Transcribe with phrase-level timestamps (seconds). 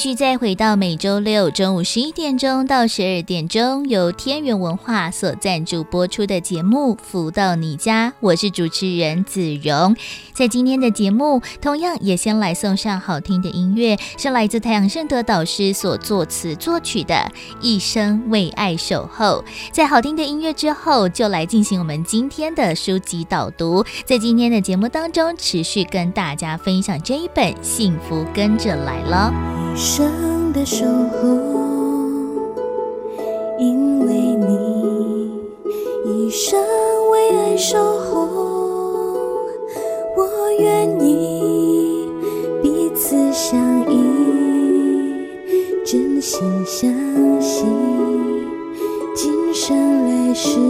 [0.00, 9.94] 继续再回到每周六中午十一点钟到十二点钟，由天元文化所赞助播出的节目《福到你家》，我是主持人子荣。
[10.32, 17.14] 在今天的节目，同样也先来送上好听的音乐，是来自太阳盛德导师所作词作曲的
[17.60, 19.44] 《一生为爱守候》。
[19.70, 23.84] 在好听的音乐之后，就来进行我们今天的书籍导读。
[24.06, 29.30] 在今天的节目当中，持续跟大家分享这一本《幸福跟着来了》。
[29.90, 31.26] 一生的守候，
[33.58, 35.32] 因为你
[36.04, 36.56] 一生
[37.10, 38.28] 为爱守候，
[40.16, 40.28] 我
[40.60, 42.08] 愿意
[42.62, 43.58] 彼此相
[43.90, 45.26] 依，
[45.84, 46.88] 真心相
[47.40, 47.66] 信，
[49.16, 50.60] 今生来世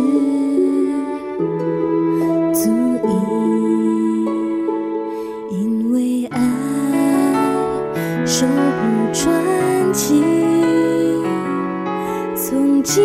[12.91, 13.05] 心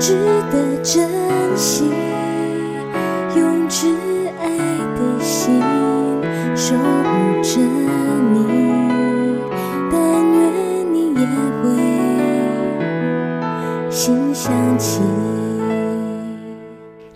[0.00, 0.16] 值
[0.50, 1.08] 得珍
[1.56, 1.84] 惜，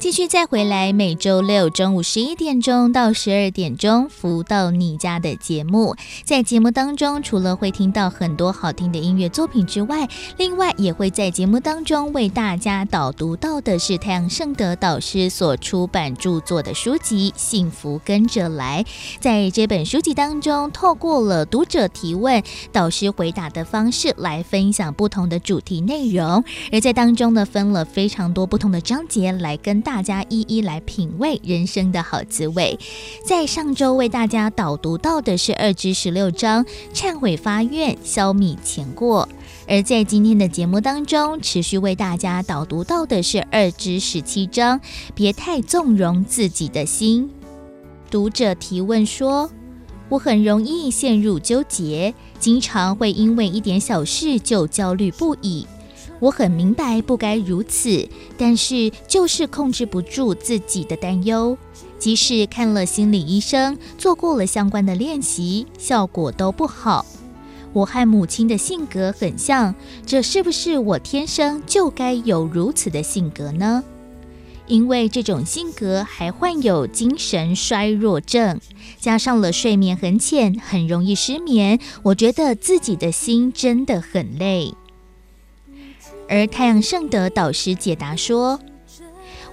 [0.06, 5.96] 继续再回来，每周六中午十一点钟到十二点钟，福到你家的节目。
[6.22, 18.84] 在节目当中，除了会听到很多好听的音乐作品之外，另外也会在节目当中为大家导读到的是太阳盛德导师所出版著作的书籍《幸福跟着来》。
[19.18, 22.40] 在这本书籍当中，透过了读者提问、
[22.70, 29.95] 导师回答的方式来分享不同的主题内容，而在当中呢，分了非常多不同的章节来跟大。
[29.96, 32.78] 大家一一来品味人生的好滋味。
[33.26, 39.26] 在上周为大家导读到的是二至十六章，忏悔发愿，消弭前过；
[39.66, 44.78] 而在今天的节目当中，持续为大家导读到的是二至十七章，
[45.14, 47.30] 别太纵容自己的心。
[48.10, 49.50] 读者提问说
[50.10, 55.66] ：“我很容易陷入纠结，经常会因为一点小事就焦虑不已。”
[56.18, 61.56] 我很明白不该如此，但是就是控制不住自己的担忧。
[61.98, 67.04] 即使看了心理医生，做过了相关的练习，效果都不好。
[67.72, 69.74] 我和母亲的性格很像，
[70.06, 73.84] 这是不是我天生就该有如此的性格呢？
[74.66, 78.60] 因为这种性格还患有精神衰弱症，
[78.98, 81.78] 加上了睡眠很浅，很容易失眠。
[82.02, 84.74] 我觉得自己的心真的很累。
[86.28, 88.58] 而太阳圣德导师解答说：“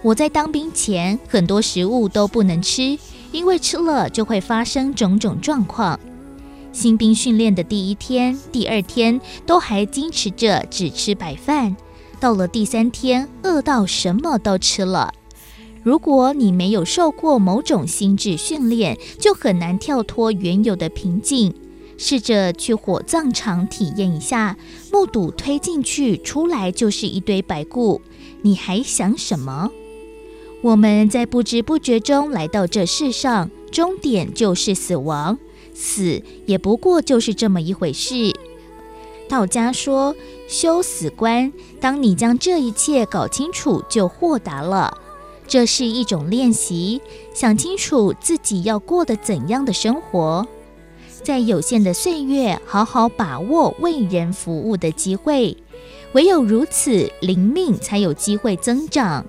[0.02, 2.98] 我在当兵前，很多食物都不能吃，
[3.32, 6.00] 因为吃了就会发生种种状况。
[6.72, 11.76] 新兵训练的第一天、第二天都还坚持着只吃白饭，
[12.20, 15.14] 到了第三天，饿到什么都吃了。
[15.84, 21.54] 如果你没有受过某种心智训练，就很难跳脱原有的平静。”
[22.06, 24.58] 试着去火葬场体验一下，
[24.91, 28.02] 目睹推进去，出来就是一堆白骨，
[28.41, 29.72] 你还想什么？
[30.62, 35.40] 我们在不知不觉中来到这世上，终点就是死亡，
[35.74, 38.34] 死也不过就是这么一回事。
[39.30, 40.13] 道家说
[40.50, 44.97] 修死观，当你将这一切搞清楚，就豁达了。
[45.47, 47.02] 这是一种练习，
[47.34, 50.46] 想清楚自己要过得怎样的生活。
[51.24, 55.56] 在有限的岁月，好好把握为人服务的机会，
[56.12, 59.25] 唯有如此，灵命才有机会增长。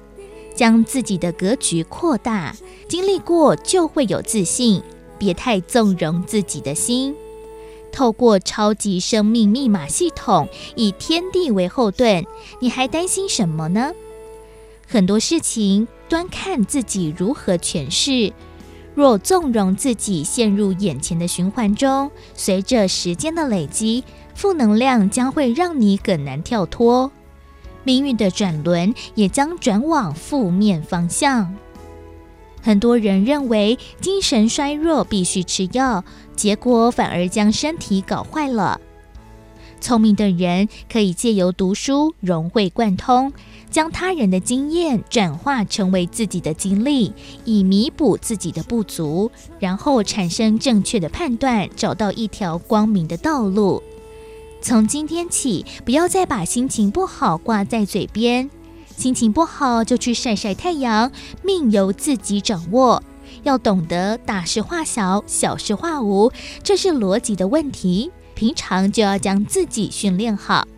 [0.54, 2.54] 将自己的格局扩大，
[2.88, 4.82] 经历过就会有自信。
[5.16, 7.14] 别太纵容自己的心。
[7.92, 12.24] 透过超级生命密码系统，以天地为后盾，
[12.60, 13.92] 你还担心什么呢？
[14.86, 18.32] 很多事情，端看自己如何诠释。
[18.94, 24.04] 若纵容自己陷入眼前的循环中，随着时间的累积，
[24.34, 27.10] 负能量将会让你更难跳脱，
[27.82, 31.54] 命运的转轮也将转往负面方向。
[32.62, 36.04] 很多人认为精神衰弱必须吃药，
[36.34, 38.80] 结果反而将身体搞坏了。
[39.84, 43.30] 聪明的人可以借由读书融会贯通，
[43.70, 47.12] 将他人的经验转化成为自己的经历，
[47.44, 53.82] 以弥补自己的不足，然后产生正确的判断，找到一条光明的道路。
[54.62, 58.48] 从今天起，不要再把心情不好挂在嘴边，
[58.96, 63.02] 心情不好就去晒晒太阳，命由自己掌握。
[63.42, 66.32] 要懂得大事化小，小事化无，
[66.62, 68.10] 这是逻辑的问题。
[68.44, 70.68] 平常就要将自己训练好，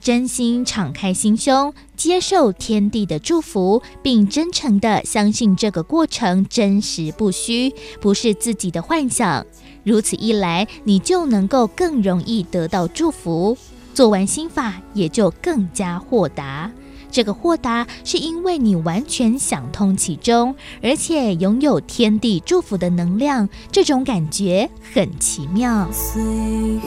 [0.00, 9.44] 真心敞开心胸，接受天地的祝福，并真诚地相信这个过程真实不虚，不是自己的幻想。
[9.84, 13.58] 如此一来，你就能够更容易得到祝福，
[13.92, 16.72] 做完心法也就更加豁达。
[17.10, 25.88] 这个豁达是因为你完全想通其中，而且拥有天地祝福的能量，这种感觉很奇妙。
[25.90, 26.22] 岁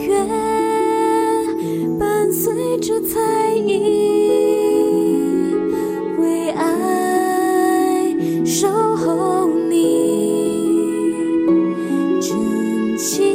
[0.06, 0.24] 月
[1.98, 3.20] 伴随着彩
[3.56, 3.80] 影，
[6.18, 8.14] 为爱
[8.46, 11.12] 守候你，
[12.20, 13.31] 真情。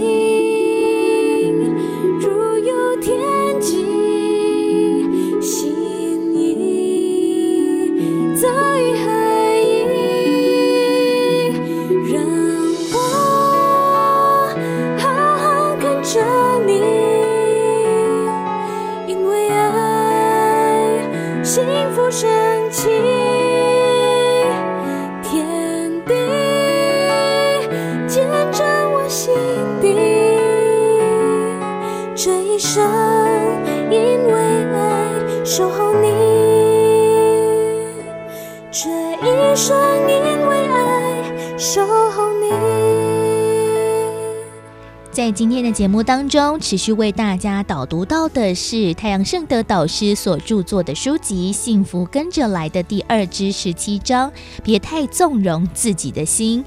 [45.17, 54.31] 在今天的节目当中，持续为大家导读到的是太阳圣德导师所著作的书籍《幸福跟着来的》第二至十七章，
[54.63, 56.63] 别太纵容自己的心。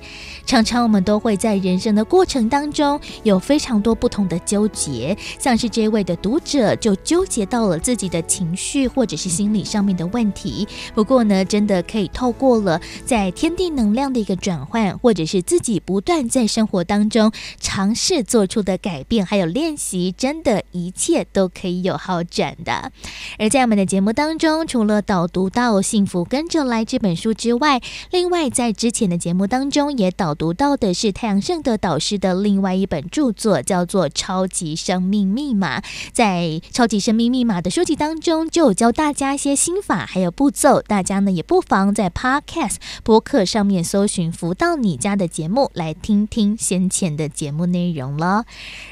[0.50, 10.66] 常常我们都会在人生的过程当中有非常多不同的纠结，像是这位的读者就纠结到了自己的情绪或者是心理上面的问题。
[10.92, 17.30] 不过呢，真的可以透过了在天地能量的一个转换，或者是自己不断在生活当中
[17.60, 22.90] 尝试做出的改变，还有练习，真的一切都可以有好转的。
[23.38, 27.80] 而在我们的节目当中，除了导读到《幸福跟着来》这本书之外，
[28.10, 30.34] 另外在之前的节目当中也导。
[30.40, 35.80] 读到的是太阳盛德导师的另外一本著作，叫做《超级生命密码》。
[36.14, 40.80] 在《超级生命密码》的书籍当中，就有教大家一些心法，还有步骤。
[40.80, 48.46] 大家呢也不妨在 Podcast 播客上面搜寻“福到你家”的节目，来听听先前的节目内容了。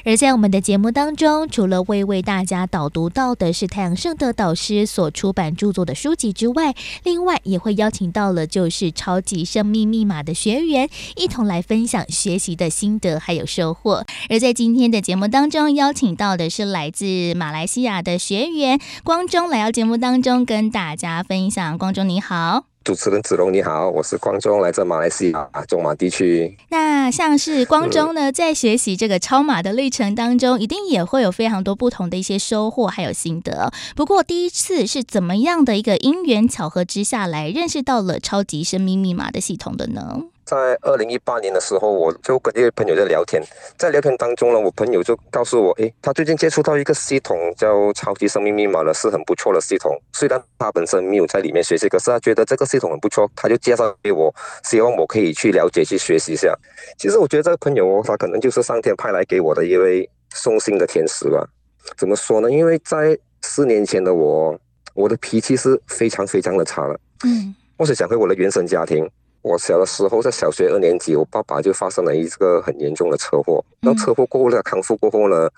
[0.05, 11.38] 而在我们的节目当中，除了会为大家导读到的是太阳盛德导师所出版著作的书籍之外，另外也会邀请到了就是《超级生命密码》的学员一同。
[11.45, 14.05] 来分享学习的心得还有收获。
[14.29, 21.77] 而在今天的节目当中，邀请到的是来自马来西亚的学员光中来到节目当中跟大家分享。
[21.77, 26.57] 光中你好，主持人子龙你好，我是光中，来自马来西亚中马地区。
[26.69, 33.71] 那像是光中呢，在学习这个超马的历程当中，一定也会有非常多不同的一些收获还有心得。
[33.95, 40.21] 不过第一次是怎么样的一个因缘巧合之下来认识到了超级生命密码的系统的呢？
[40.49, 43.39] 在二零一八年的时候，我就跟一位朋友在聊天，
[43.77, 49.95] 在聊天当中呢，我朋友就告诉我，诶，他最近接触到一个系统叫超级生命密码了，是很不错的系统。
[50.13, 56.51] 虽然他本身没有在里面学习，可是他觉得这个系统很不错，他就介绍给我，希望我可以去了解、去学习一下。
[56.97, 61.47] 其实我觉得这个朋友，他可能就是上天派来给我的一位送信的天使吧。
[61.95, 62.49] 怎么说呢？
[62.49, 64.59] 因为在四年前的我，
[64.95, 66.99] 我的脾气是非常非常的差了。
[67.23, 69.07] 嗯，我是想回我的原生家庭。
[69.49, 73.65] 我小的时候在小学二年级，我爸爸就发生了一个很严重的车祸。
[73.81, 75.49] 那车祸过后呢，康复过后呢，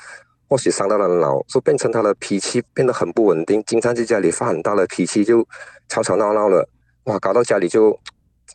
[0.48, 5.45] 或许伤到了脑，就变成他的脾气变得很不稳定，经常在家里发很大的脾气，就
[5.89, 6.65] 吵吵闹闹的，
[7.03, 8.00] 哇，搞到家里就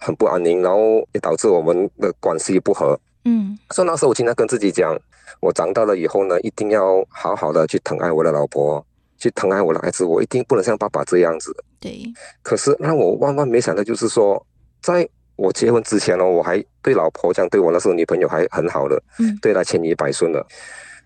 [0.01, 2.99] 很不安宁，然后也导致我们的关系不和。
[3.27, 4.99] 嗯，所以那时候我经常跟自己讲，
[5.41, 8.83] 我长大了以后呢，一定要好好的去疼爱我的老婆，
[9.19, 11.55] 去疼爱我的孩子，我一定不能像爸爸这样子。
[11.79, 12.11] 对。
[12.43, 14.47] 可是让我万万没想到，就是说，
[14.81, 20.45] 在我结婚之前呢，我还对老婆这样，对我那时候女朋友还很好的，嗯，对她千依百顺的。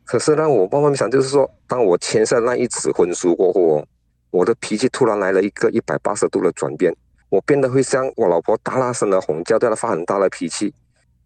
[0.04, 3.84] 可是呢，我万万没想，就是说，当我签下那一纸婚书过后，
[4.30, 6.92] 我的脾气突然来了一个一百八十度的转变，
[7.28, 10.72] 我变得会像我老婆大大声的吼叫，对她发很大的脾气。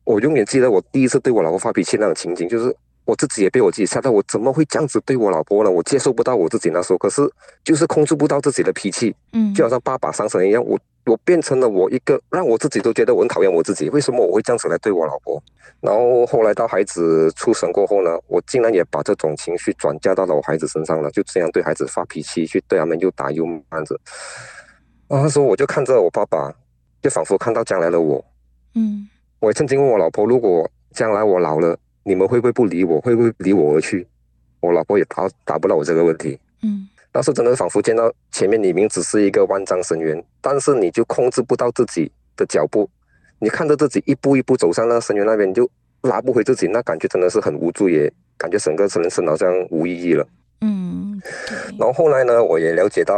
[0.05, 2.75] 我永远记得我第一次对我老婆发脾气那种情景，就是
[3.07, 5.71] 我自己也被我自己吓到，我怎么会这样子对我老婆呢？
[5.71, 7.23] 我接受不到我自己那时候，可是
[7.65, 15.43] 就是控制不到自己的脾气，嗯，就好像爸爸上身一样，我我变成了我一个让我自己都觉得我很讨厌我自己，为什么我会这样子来对我老婆？
[15.81, 23.63] 然后后来到孩子出生过后呢，我竟然也把这种情绪转嫁到了我孩子身上了，就这样对孩子发脾气，去对他们又打又骂
[25.09, 26.53] 那时候我就看着我爸爸，
[27.03, 28.25] 就仿佛看到将来的我，
[28.75, 29.07] 嗯，
[29.41, 33.01] 我也曾经问我老婆，如果将来我老了，你们会不会不理我？
[33.03, 34.07] 会不会离我而去？
[34.61, 36.39] 我老婆也答答不到我这个问题。
[36.63, 42.91] 嗯，当时真的仿佛见到前面明明只是一个万丈深渊，但是你就控制不到自己的脚步，
[43.39, 45.71] 你看着自己一步一步走向那个深渊那边，你就
[46.03, 50.27] 拉不回自己，那感觉真的是很无助，也感觉整个人生好像无意义了。
[50.63, 51.23] 嗯，
[51.79, 53.15] 然后后来呢，我也了解到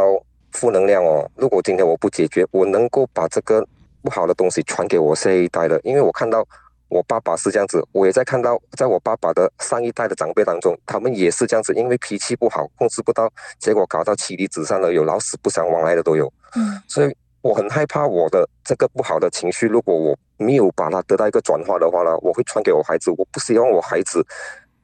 [0.53, 3.67] 负能量哦，如果今天我不解决，我能够把这个
[4.03, 6.47] 不好的东西传给我下一代的，因为我看到。
[6.89, 13.29] 我爸爸是这样子，我也在看到，在我爸爸的上一代的长辈当中，他们也是这样子，因为脾气不好，控制不到，
[13.59, 16.33] 结果搞到妻离子散了，有老死不相往来的都有。
[16.55, 23.11] 嗯，所以我很害怕我的这个不好的情绪，如果我没有把它得到一个转化的话呢，我会传给我孩子。
[23.11, 24.25] 我不希望我孩子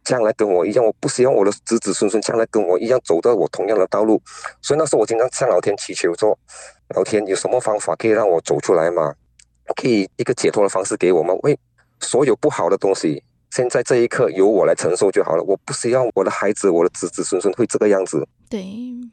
[0.03, 4.21] 将来跟我一样，我不希望我的子子孙孙将来跟我一样走到我同样的道路。
[4.61, 6.37] 所以那时候我经常向老天祈求说：
[6.97, 9.15] 老天有什么方法可以让我走出来吗？
[9.77, 11.33] 可以一个解脱的方式给我吗？
[11.45, 11.57] 喂。
[12.03, 15.43] 所有不好的东西，现在这一刻由我来承受就好了。
[15.45, 18.27] 我不希望我的孩子、我的子子孙孙会这个样子。
[18.51, 18.67] 对，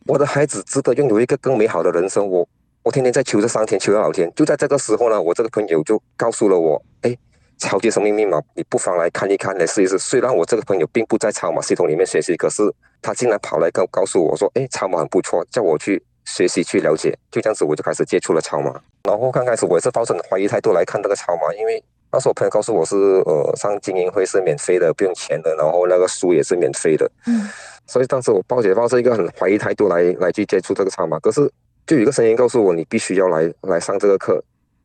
[0.05, 2.27] 我的孩子值得拥有一个更美好的人生。
[2.27, 2.47] 我
[2.83, 4.31] 我天天在求着上天，求着老天。
[4.35, 7.15] 就在这个时候呢，我这个朋友就告诉了我：哎，
[7.57, 9.97] 超级生命密码，你不妨来看一看，来试一试。
[9.99, 12.63] 虽然我这个朋友并不在超马系统里面学习，可是
[13.01, 17.17] 他竟然跑来告告诉我说：哎，超马很不错，叫我去学习去了解。
[17.29, 18.71] 就这样子，我就开始接触了超马。
[19.03, 21.83] 然后刚开始我也是抱着怀疑态度来看这个超马，因为。
[22.11, 27.09] 那时候我朋友告诉我是，呃，上精英会是免费的，不用钱的，然后那个书也是免费的。
[27.27, 27.47] 嗯，
[27.85, 31.41] 所以当时我抱着抱着一个很怀疑态度来来去接触这个厂嘛，可是
[31.85, 34.43] 就有一个声音告诉我，你必须要来来上这个课，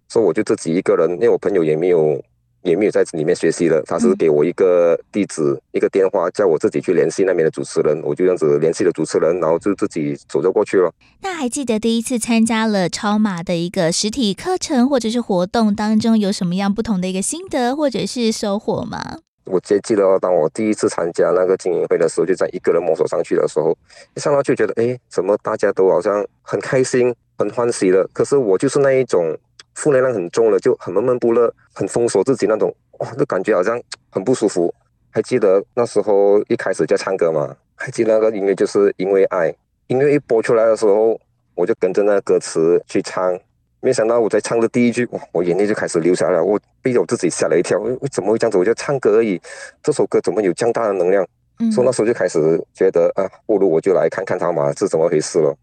[0.08, 2.22] 所以我就自己一个人，因为我朋友也没有。
[2.64, 10.90] 也没有在里面学习了，他是给我一个地址、嗯、一个电话，叫我自己去联系那边的主持人，我就这样子联系了主持人，然后就自己走着过去了。
[11.20, 19.18] 那还记得第一次参加了超马的一个实体课程或者是活动当中，有什么样不同的一个心得或者是收获吗？
[19.44, 23.76] 我记记得，当我第一次参加那个精英会的时候，就在一个人摸索上去的时候，
[24.16, 29.36] 一上来就觉得，哎，怎么大家都好像很开心、很欢喜的，可是我就是那一种。
[29.74, 34.72] 负能量很重了，就很闷闷不乐，很封锁自己那种，哇，就感觉好像很不舒服。
[35.10, 37.54] 还记得那时候一开始就唱歌嘛？
[37.76, 39.54] 还记得那个音乐就是因为爱，
[39.88, 41.20] 音乐一播出来的时候，
[41.54, 43.38] 我就跟着那个歌词去唱。
[43.80, 47.78] 没想到我在唱的第一句，哇，我眼泪就开始流下来了，我被我自己吓了一跳。
[47.78, 48.56] 为怎么会这样子？
[48.56, 49.40] 我就唱歌而已，
[49.82, 51.26] 这首歌怎么有这样大的能量？
[51.60, 52.40] 嗯，所以那时候就开始
[52.72, 55.54] 觉得啊，不如我就来看看他嘛，是怎么回事了。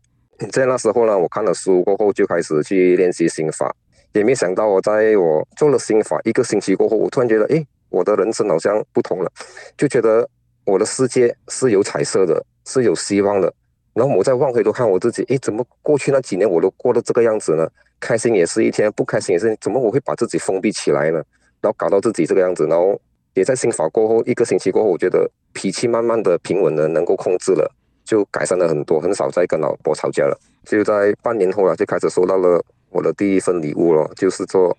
[0.52, 3.76] 在那时候呢，我看了书过后就开始去练习心法。
[4.14, 9.32] 也没想到，我在我做了心法一个星期过后，我突然觉得，哎，我的人生好像不同了，
[9.78, 10.28] 就觉得
[10.66, 13.54] 我的世界是有彩色的，是有希望的。
[13.94, 17.68] 然后我再往回头看我自己，哎，怎么过去那几年我都过得这个样子呢？
[18.00, 21.24] 开心也是一天，不开心也是，怎么我会把自己封闭起来呢？
[21.62, 23.00] 然后搞到自己这个样子，然后
[23.34, 27.70] 也在心法过后一个星期过后，我觉得脾气慢慢的平稳了，能够控制了，
[28.04, 30.38] 就改善了很多，很少再跟老婆吵架了。
[30.66, 32.64] 就在半年后啊，就开始收到了。
[32.92, 34.78] 我的第一份礼物了，就是说，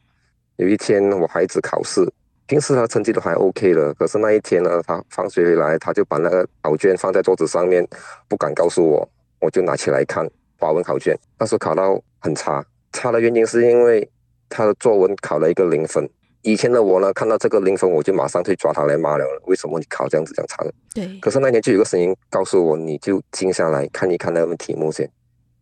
[0.57, 2.07] 有一天我孩子考试，
[2.47, 7.87] 平时他成绩都还 OK 的，可是那一天呢，他放学回来，他就把那个考卷放在桌子上面，
[8.28, 9.09] 不敢告诉我，
[9.40, 10.28] 我就拿起来看
[10.59, 14.07] 华文考卷，那时候考到很差，差的原因是因为
[14.49, 16.09] 他的作文考了一个零分。
[16.42, 20.75] 以前的我呢，看到这个零分，我就马上去抓他来骂了，为什么你考这样子这样差的？
[20.92, 21.19] 对。
[21.21, 25.09] 可是那天就有个声音告诉我，你就静下来看一看那份题目先。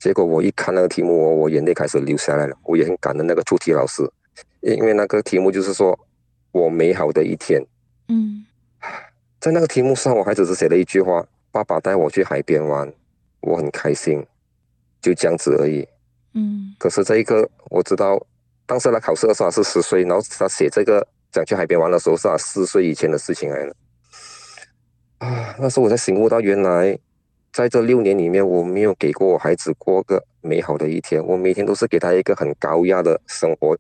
[0.01, 2.57] 结果我一看那个题目，我我眼泪开始流下来了。
[2.65, 4.03] 我也很感恩那个出题老师，
[4.61, 5.97] 因为那个题目就是说
[6.53, 7.63] 我美好的一天。
[8.09, 8.47] 嗯，
[9.39, 12.91] 在那个题目上，我还只是写了一句话：“爸爸带我去海边玩，
[13.43, 14.27] 我很开心。”
[15.03, 15.87] 就这样子而已。
[16.33, 16.75] 嗯。
[16.79, 18.19] 可是这一个，我知道
[18.65, 23.77] 当时他考试的时候是十岁，然后他写这个想去海边玩的时候是他四岁以前的事情来了。
[25.19, 26.99] 啊，那时候我才醒悟到原来。
[27.53, 31.25] 在这六年里面，我没有给过我孩子过个美好的一天。
[31.25, 33.77] 我每天都是给他一个很高压的生活，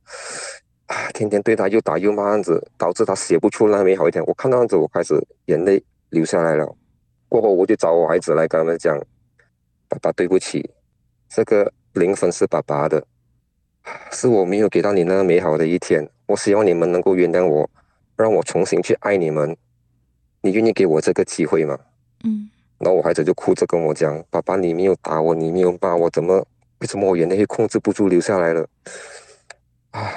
[0.87, 4.25] 啊，天天对他又打又骂样子，导致他写不出那美好一天。
[4.27, 5.15] 我看到样子，我开始
[5.47, 6.77] 眼泪流下来了。
[7.29, 8.99] 过后我就找我孩子来跟他们讲
[9.89, 10.69] ：“爸爸对不起，
[11.29, 13.07] 这个零分是爸爸的，
[14.11, 16.11] 是我没有给到你那个美好的一天。
[16.27, 17.71] 我希望你们能够原谅我，
[18.17, 19.57] 让我重新去爱你们。
[20.43, 21.79] 你愿意给我这个机会吗？
[22.25, 22.51] 嗯，
[22.81, 26.45] 然后我孩子就哭着跟我讲：“爸爸，你没有打我，你没有骂我，怎么
[26.79, 28.67] 为什么我眼泪会控制不住流下来了？”
[29.93, 30.11] 啊，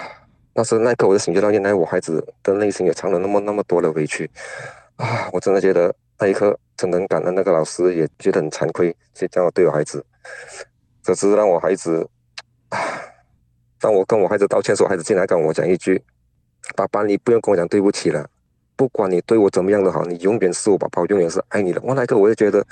[0.54, 4.30] 那时那一刻我就醒觉到，原来我孩子的内心也藏了那么那么多的委屈
[4.96, 5.30] 啊！
[5.34, 10.06] 我真的觉得那一刻真的很感恩，那个老师也觉得很惭愧，就这样对我孩子。
[11.04, 12.08] 可是让我孩子
[12.70, 12.80] 啊，
[13.80, 16.02] 当我跟我孩子道歉的时候，孩子进来跟我讲一句。
[16.78, 18.30] 爸爸，你不用跟我讲对不起了。
[18.76, 21.82] 不管你对我怎么样的好，你永远是我爸爸，我永远是爱你的。
[21.84, 22.66] 我那一刻我就觉得，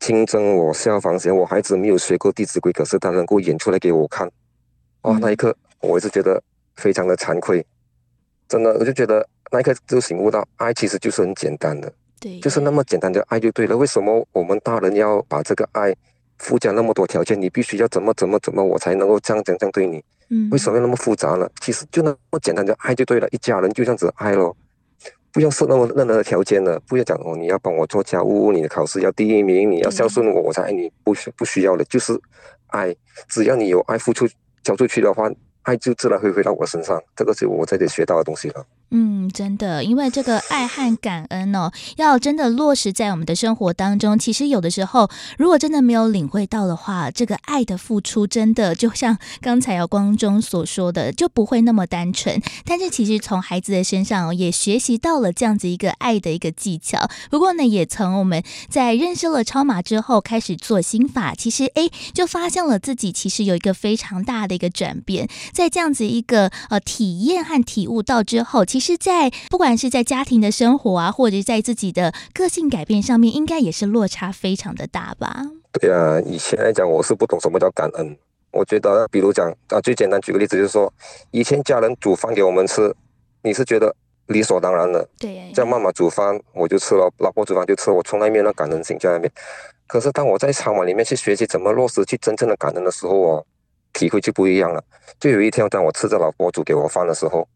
[0.00, 4.30] 清真我效仿前，我孩子没有学过《弟子规》，可是他能够演出来给我看。
[5.02, 6.42] 哇，那一刻我一直觉得
[6.76, 7.64] 非常的惭愧。
[8.48, 13.76] 真的，我就觉得那一刻就醒悟到，爱其实就是很简单的，对，就是那么简单的爱就对了。
[13.76, 15.94] 为什么我们大人要把这个爱
[16.38, 17.40] 附加那么多条件？
[17.40, 20.02] 你必须要怎么怎么怎么，我才能够这样这样这样对你？
[20.30, 21.48] 嗯，为什么要那么复杂呢？
[21.60, 24.56] 其实就那么简单，就爱就对了，一家人就这样子爱咯，
[25.38, 32.12] 不要设那么任何的条件了，不要讲哦，你要帮我做家务，你的考试要第一名，你要孝顺我，我才爱你，不需不需要的，就是
[32.66, 32.92] 爱，
[33.28, 34.28] 只要你有爱付出
[34.64, 35.30] 交出去的话，
[35.68, 38.64] 爱就自然会回到我身上，这个是我在这里学到的东西了。
[38.90, 44.18] 嗯，真的，因为这个爱和感恩哦，要真的落实在我们的生活当中。
[44.18, 52.40] 其实有的时候，如果真的没有领会到的话，这个爱的付出真的就像 刚才姚光中所说的，就不会那么单纯。
[52.64, 57.10] 但是其实从孩子的身上也学习到了这样子一个爱的一个技巧。
[57.28, 65.28] 不过呢，也从我们在认识了超马之后开始做心法，其实哎，就发现了自己其实有一个非常大的一个转变。
[65.58, 75.42] 在这样子一个呃体验和体悟到之后，其实，在不管是在家庭的生活啊，或者在自己的个性改变上面，应该也是落差非常的大吧？
[75.72, 78.16] 对啊，以前来讲，我是不懂什么叫感恩。
[78.52, 80.92] 我觉得，比如讲啊，最简单举个例子，就是说，
[81.32, 82.94] 以前家人煮饭给我们吃，
[83.42, 83.92] 你是觉得
[84.28, 85.08] 理所当然的。
[85.18, 89.28] 对，叫妈妈煮饭我就吃了，老婆煮饭就吃，我从来没有那感恩心在那边。
[89.88, 93.46] 可是当我在餐馆里面去学习怎么落实去真正的感恩的时候哦，
[93.92, 94.82] 体会就不一样了。
[95.18, 97.48] 就有一天，当我吃着老婆煮给我饭的时候。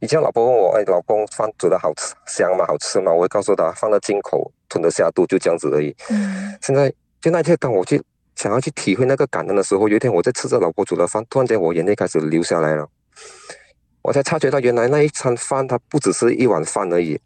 [0.00, 2.64] 以前老婆问我：“哎，老公饭煮的好吃香吗？
[2.66, 6.56] 好吃吗？”我会告诉他：“放得进口，吞得下肚，就这样子而已。”嗯。
[6.62, 8.02] 现在就那天，当我去
[8.34, 12.88] 想要去体会那个感恩的时候，有一天我在吃着老婆煮的饭，突然间我眼泪开始流下来了。
[14.00, 17.20] 我才察觉到，原来那一餐饭它不只是一碗饭而已，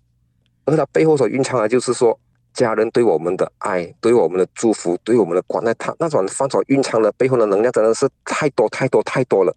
[0.65, 2.19] 而它背后所蕴藏的，就是说
[2.55, 5.75] 家人对我们的爱、对我们的祝福、对我们的关爱。
[5.75, 9.55] 他那种饭所蕴藏的背后的能量，真的是太多太多太多了。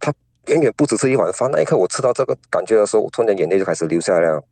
[0.00, 0.12] 他。
[0.48, 1.50] 远远不只是一碗饭。
[1.52, 4.42] 那一刻，我吃到这个感觉的时候，我突然眼泪就开始流下来了，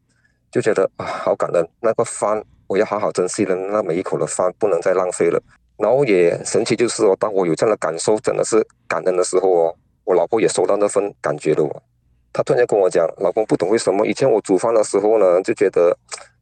[0.51, 1.67] 就觉得啊，好感恩。
[1.81, 3.57] 那个饭，我要好好珍惜了。
[3.57, 5.43] 那每一口的饭不能再浪费了。
[5.79, 11.65] 然后也神奇，就是说，当我有这样的感受，真的是感恩的时候哦，我老婆也收到那份感觉了。
[11.65, 11.83] 我，
[12.31, 15.97] 她突然间跟我讲，老公不懂为什么以前我煮饭的时候呢，就觉得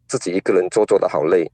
[0.09, 1.51] 自己一个人做做的好累，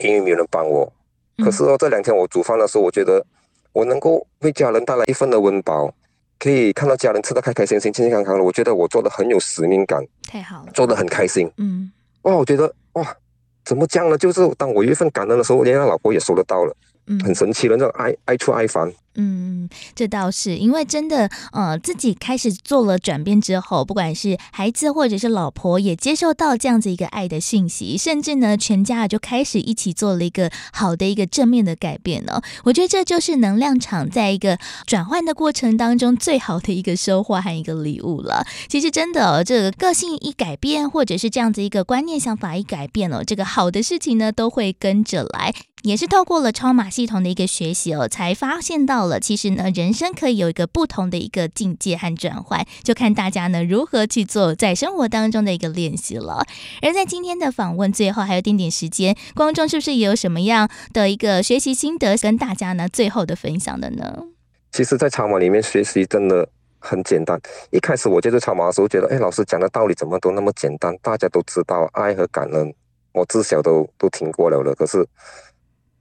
[0.00, 0.92] 因为没有人帮我。
[1.38, 3.24] 可是哦，这两天我煮饭的时候，我觉得
[3.72, 5.92] 我能够为家人带来一份的温饱。
[6.36, 11.50] 可以看到家人吃的开开心心、健健康康的，我觉得我做的很有使命感，太好了，做的很开心。
[11.56, 11.90] 嗯，
[12.22, 13.16] 哇，我觉得哇，
[13.64, 14.18] 怎么讲呢？
[14.18, 18.92] 就是当我有一份感恩的时候，连他老婆也收得到了，嗯，很神奇的，那种爱爱出爱返。
[19.16, 32.42] 嗯，这倒是因为真的，呃，自己开始做了转变之后，不管是孩子或者是老婆，也接受到这样子一个爱的信息，甚至呢，全家就开始一起做了一个好的一个正面的改变呢。
[32.64, 38.44] 我觉得这就是能量场在一个转换的过程当中最好的一个收获和一个礼物了。
[38.68, 45.54] 其实真的，哦，这个个性一改变，或者是这样子一个观念想法一改变哦，这个好的事情呢都会跟着来。
[45.84, 56.42] 也是透过了超马系统的一个学习哦，才发现到了，其实呢，人生可以有一个不同的一个境界和转换，就看大家呢如何去做在生活当中的一个练习了。
[56.80, 64.24] 而在今天的访问最后还有点点时间，观众是不是也有什么样的一个学习心得跟大家呢最后的分享的呢？
[64.72, 67.38] 其实，在超马里面学习真的很简单。
[67.70, 72.72] 一开始我接触超马的时候，觉得哎，老师讲的道理怎么都那么简单，大家都知道爱和感恩，
[73.12, 75.06] 我自小都都听过了的，可是。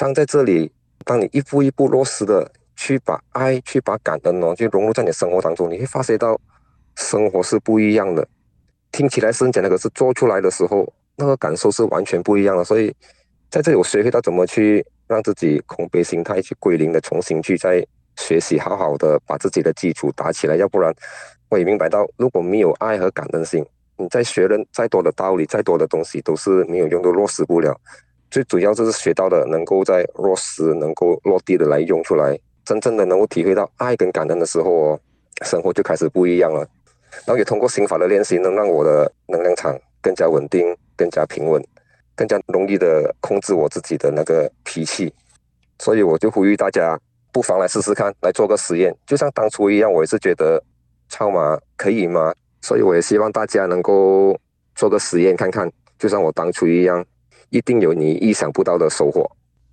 [0.04, 0.70] 当在这里，
[1.06, 6.38] 当你一步一步落实的去把爱、去把感恩哦，就融入在你生活当中，你会发现到
[6.98, 8.28] 生活是不一样的。
[8.92, 10.86] 听起来是很简单，可是做出来的时候，
[11.16, 12.66] 那个感受是完全不一样的。
[12.66, 12.94] 所以
[13.50, 17.82] 在这里，我学会到怎么去让自己空杯心态去归零的，重新去再
[18.18, 20.58] 学习，好好的把自己的基础打起来。
[20.58, 20.94] 要不然，
[21.48, 27.80] 我也明白到，如果没有爱和感恩心，你再学了再多的道理、再多的东西，都是没有用，都落实不了。
[28.34, 35.00] 最主要就是学到的，能够在落实、能够落地的来用出来，真正的能够体会到爱跟感恩的时候哦，
[35.43, 36.67] 生活就开始不一样了。
[37.26, 41.63] 然后也通过心法的练习，能让我的能量场更加稳定、更加平稳。
[42.15, 45.13] 更加容易的控制我自己的那个脾气。
[45.78, 47.00] 所以我就呼吁大家，
[47.32, 48.96] 不妨来试试看，来做个实验。
[49.06, 50.60] 就像当初一样，我也是觉得
[51.08, 52.34] 超马可以吗？
[52.63, 54.36] 所以我也希望大家能够
[54.74, 57.06] 做个实验看看，就像我当初一样，
[57.54, 59.30] 一定有你意想不到的收获。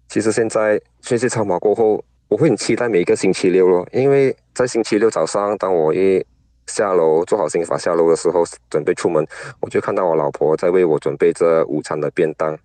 [0.07, 6.25] 其实现在学习超马过后，我会很期待每一个星期六咯，因为在星期六早上，当我一
[6.67, 9.27] 下楼做好心法下楼的时候，准备出门，
[9.61, 12.59] 我就看到我老婆在为我准备着午餐的便当，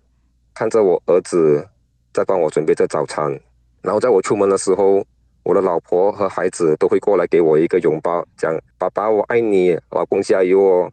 [0.54, 1.66] 看着我儿子。
[2.12, 3.30] 在帮我准备着早餐，
[3.82, 5.04] 然后在我出门的时候，
[5.42, 10.90] 我的老婆和孩子都会过来给我一个拥抱，讲：“爸爸，我爱你，老公加油哦！”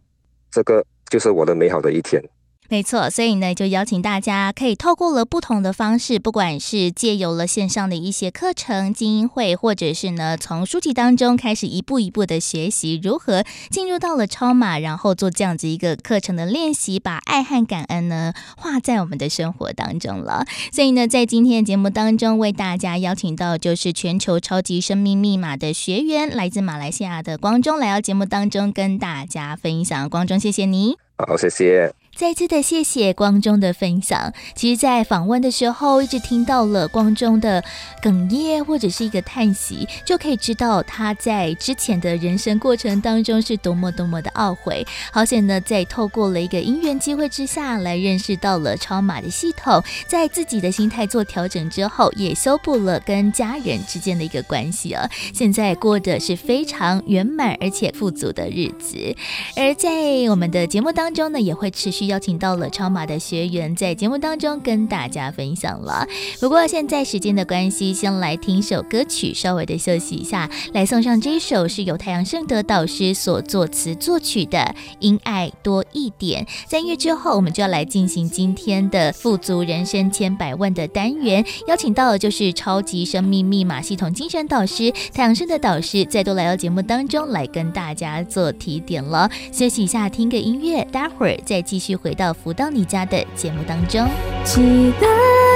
[0.51, 2.21] 这个就是我的美好的一天。
[2.69, 20.45] 没错，所以呢，就邀请大家可以透过了不同的方式，不管是借由了线上的一些课程、精英会，或者是呢，从书籍当中开始一步一步的学习如何进入到了超马，然后做这样子一个课程的练习，把爱和感恩呢画在我们的生活当中了。
[20.71, 30.09] 所以呢，在今天的节目当中，为大家邀请到就是全球超级生命密码的学员，来自马来西亚的光中，来到节目当中跟大家分享。
[30.09, 30.97] 光中，谢谢你。
[31.17, 31.93] 好，谢谢。
[32.15, 34.31] 再次的谢谢光中的分享。
[34.53, 37.63] 其实，在访问的时候，一直听到了光中的
[38.03, 44.85] 哽咽或者是一个叹息，就可以知道他在之前的人生过程当中是多么多么的懊悔。
[45.11, 55.09] 好险呢，在透过了一个因缘机会之下来认识到了超马的系统，在自己的心态做调整之后，也修补了跟家人之间的一个关系啊。
[55.33, 59.15] 现在过的是非常圆满而且富足的日子。
[59.57, 59.89] 而在
[60.29, 62.02] 我们的节目当中呢，也会持续。
[62.07, 66.07] 邀请到了超马的学员，在节目当中跟大家分享了。
[66.39, 74.57] 不过现在时间的关系，先来听首歌曲，稍微的休息一下，来送上这一首是由太阳盛德导师所作词作曲的
[74.99, 76.45] 《因爱多一点》。
[76.67, 81.45] 在音乐之后，我们就要来进行今天的富足人生千百万的单元。
[81.67, 89.29] 邀请到的就是超级生命密码系统精神导师太阳盛德导师，再度来到节目当中来跟大家做提点了。
[89.51, 91.92] 休息一下，听个音乐，待会儿再继续。
[91.95, 94.07] 回到福到你家的节目当中，
[94.43, 95.07] 记得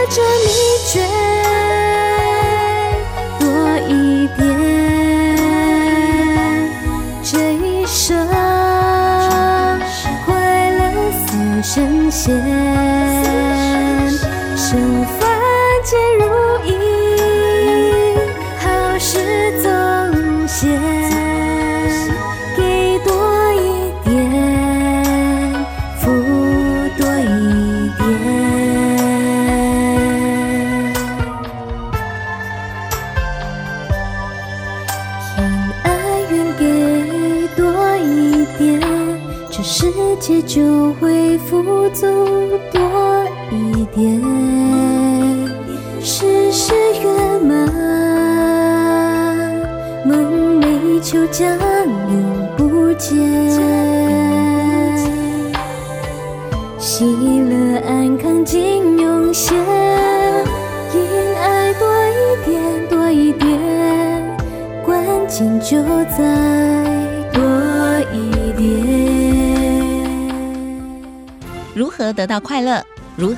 [0.09, 0.49] 这秘
[0.87, 1.05] 诀
[3.39, 3.47] 多
[3.87, 4.45] 一点，
[7.23, 8.27] 这一生
[10.25, 11.27] 快乐似
[11.63, 12.25] 神仙，
[14.55, 15.19] 生凡
[15.83, 16.23] 皆如
[16.65, 16.71] 意，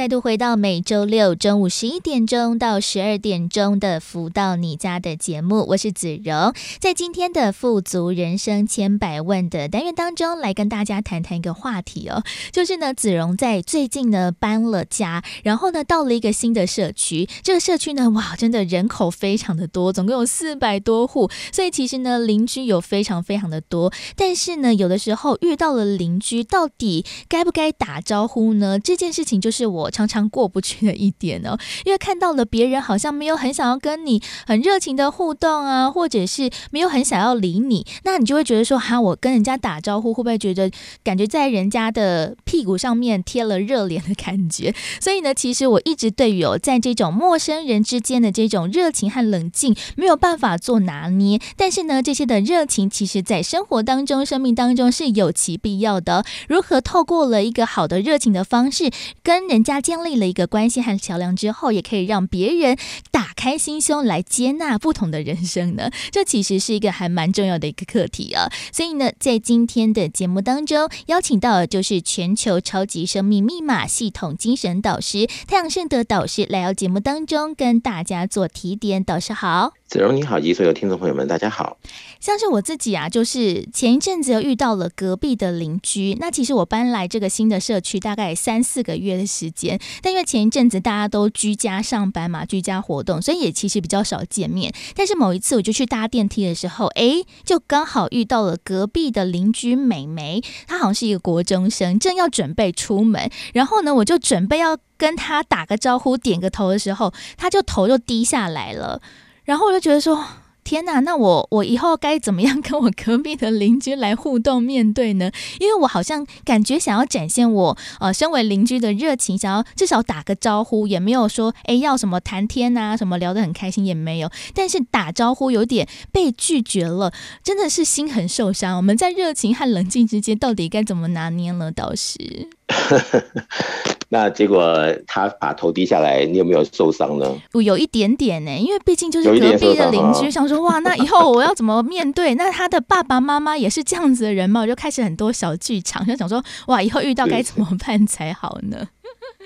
[0.00, 28.78] 再度回到每周六中午十一点钟到十二点钟的福到你家的节目，我是子荣，在今天的富足人生千百问的单元当中，来跟大家谈谈一个话题哦，就是呢，子荣在最近呢搬了家，然后呢到了一个新的社区，这个社区呢，哇，真的人口非常的多，总共有四百多户，所以其实呢邻居有非常非常的多，但是呢有的时候遇到了邻居，到底该不该打招呼呢？
[28.78, 29.89] 这件事情就是我。
[29.90, 40.70] 常常过不去的一点哦， 因为看到了别人好像没有很想要跟你很热情的互动啊，或者是没有很想要理你，那你就会觉得说哈，我跟人家打招呼会不会觉得
[41.02, 44.72] 感觉在人家的屁股上面贴了热脸的感觉？
[45.00, 56.24] 所以呢，其实我一直对于哦在这种陌生人之间的这种热情和冷静没有办法做拿捏，但是呢，这些的热情其实在生活当中、生命当中是有其必要的。
[56.46, 58.90] 如何透过了一个好的热情的方式
[59.22, 59.79] 跟人家。
[59.80, 62.76] 建立了一个关系和桥梁之后，也可以让别人
[63.10, 65.90] 打开心胸来接纳不同的人生呢？
[66.10, 68.48] 这其实是一个还蛮重要的一个课题啊。
[68.72, 79.04] 所以呢，在今天的节目当中，邀请到的就是全球超级生命密码系统精神导师太阳圣德导师来到节目当中，跟大家做提点。
[79.04, 79.72] 导师好。
[79.86, 81.76] 子荣你好，以及所有听众朋友们，大家好。
[82.20, 86.16] 像是我自己啊，就是前一阵子又遇到了隔壁的邻居。
[86.20, 89.69] 那其实我搬来这个新的社区大概三四个月的时间，
[90.02, 94.72] 但因为前一阵子大家都居家上班嘛，居家活动，所以也其实比较少见面。
[94.94, 109.00] 但是某一次我就去搭电梯的时候，哎，就刚好遇到了隔壁的邻居美眉，她好像是一个国中生，正要准备出门，然后呢，我就准备要跟她打个招呼、点个头的时候，她就头就低下来了。
[109.44, 110.24] 然后我就觉得说，
[110.70, 115.32] 天哪，那我我以后该怎么样跟我隔壁的邻居来互动面对呢？
[115.58, 124.30] 因为我好像感觉想要展现我呃身为邻居的热情，想要至少打个招呼，也没有说哎要什么谈天啊，什么聊得很开心也没有。
[124.54, 128.76] 但是打招呼有点被拒绝了，真的是心很受伤。
[128.76, 131.72] 我们在热情和冷静之间到底该怎么拿捏呢？
[131.72, 132.48] 倒是？
[134.12, 137.40] 那结果他把头低下来，你有没有受伤呢？
[137.52, 142.34] 我有一点点呢，因为毕竟就是隔壁的邻居，想说哇，那以后我要怎么面对？
[142.34, 148.88] 那他的爸爸妈妈也是这样子的人嘛，我就开始很多小剧场，就想说哇，以后遇到该怎么办才好呢？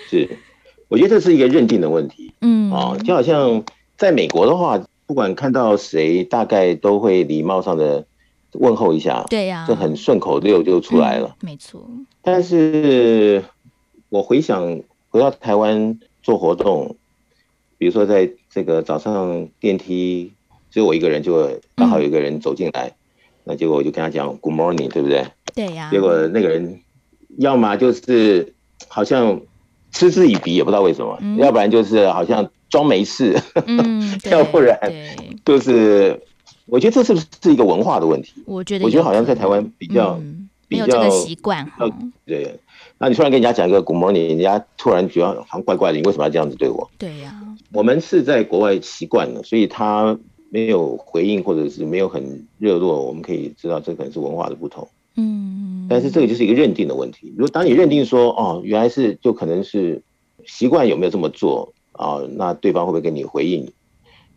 [0.08, 0.38] 是， 是，
[0.88, 2.32] 我觉得这是一个认定的问题。
[2.40, 3.62] 嗯，哦，就好像
[3.98, 8.06] 在美国的话，不管看到谁，大概都会礼貌上的
[8.54, 9.24] 问候一下。
[9.28, 11.36] 对呀，这很顺口溜就出来了。
[11.40, 11.86] 没错，
[12.22, 13.44] 但是。
[14.10, 16.94] 我回想回到台湾做活动，
[17.78, 20.30] 比如说在这个早上电梯
[20.70, 22.94] 只有我一个人，就刚好有一个人走进来，嗯、
[23.42, 25.26] 那结果我就跟他讲 Good morning，对不对？
[25.52, 25.90] 对呀、啊。
[25.90, 26.80] 结果那个人
[27.38, 28.54] 要么就是
[28.86, 29.40] 好像
[29.90, 33.36] 嗤之以鼻，也不知道为什么；嗯、要不然就是好像装没事；
[33.66, 34.78] 嗯、 要不然
[35.44, 36.22] 就是
[36.66, 38.32] 我觉得这是不是一个文化的问题？
[38.46, 41.88] 我觉得我觉得好像在台湾比较、嗯、比较没有这个习惯哈。
[42.26, 42.58] 对。
[42.96, 46.88] 那你突然跟人家讲一个 Good morning，人家突然觉得好像怪怪的，你为什么要这样子对我？
[46.96, 50.16] 对呀、啊，我们是在国外习惯了，所以他
[50.50, 54.88] 没有回应或者是没有很热络，我们可以知道这可能是文化的不同。
[55.16, 57.32] 嗯，但是这个就是一个认定的问题。
[57.36, 60.00] 如果当你认定说哦，原来是就可能是
[60.46, 62.30] 习惯有没有这么做啊、哦？
[62.36, 63.70] 那对方会不会跟你回应，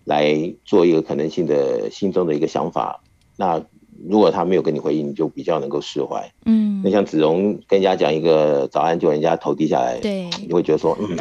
[0.07, 3.01] 来做一个可能性的心中的一个想法？
[3.37, 3.61] 那。
[4.07, 6.31] 如果他没有跟你回应，你就比较能够释怀。
[6.45, 11.17] 嗯，那像子荣跟人家讲一个早安，就人家头低下来，对，你会觉得说，嗯，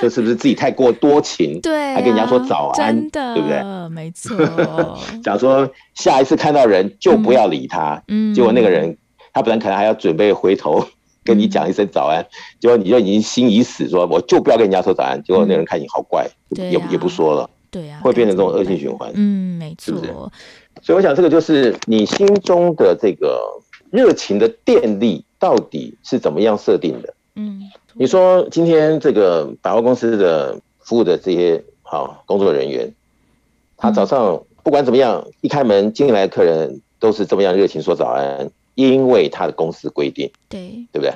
[0.00, 1.58] 这是不是自己太过多情？
[1.60, 3.88] 对、啊，还跟人家说早安，真对不对？
[3.88, 4.36] 没错。
[5.24, 8.96] 讲说下一次看到人就不要理他，嗯，结果那个人
[9.32, 10.86] 他本来可能还要准备回头
[11.24, 19.10] 跟你讲一声早安，嗯、结果你就已经心已死，说我就不要跟人家说早安，结果那个人看你好怪，嗯、也、啊、也不说了，对、啊，会变成这种恶性循环。
[19.14, 19.84] 嗯，没错。
[19.84, 20.12] 是不是
[20.82, 23.40] 所以我想，这个就是你心中的这个
[23.90, 27.14] 热情的电力到底是怎么样设定的？
[27.34, 27.62] 嗯，
[27.94, 32.92] 你说今天这个百货公司的服务的这些好工作人员，
[33.76, 41.12] 他早上不管怎么样，一开门进来的客人都是这么样热情说早安，因为他的公司规定，对，对不对？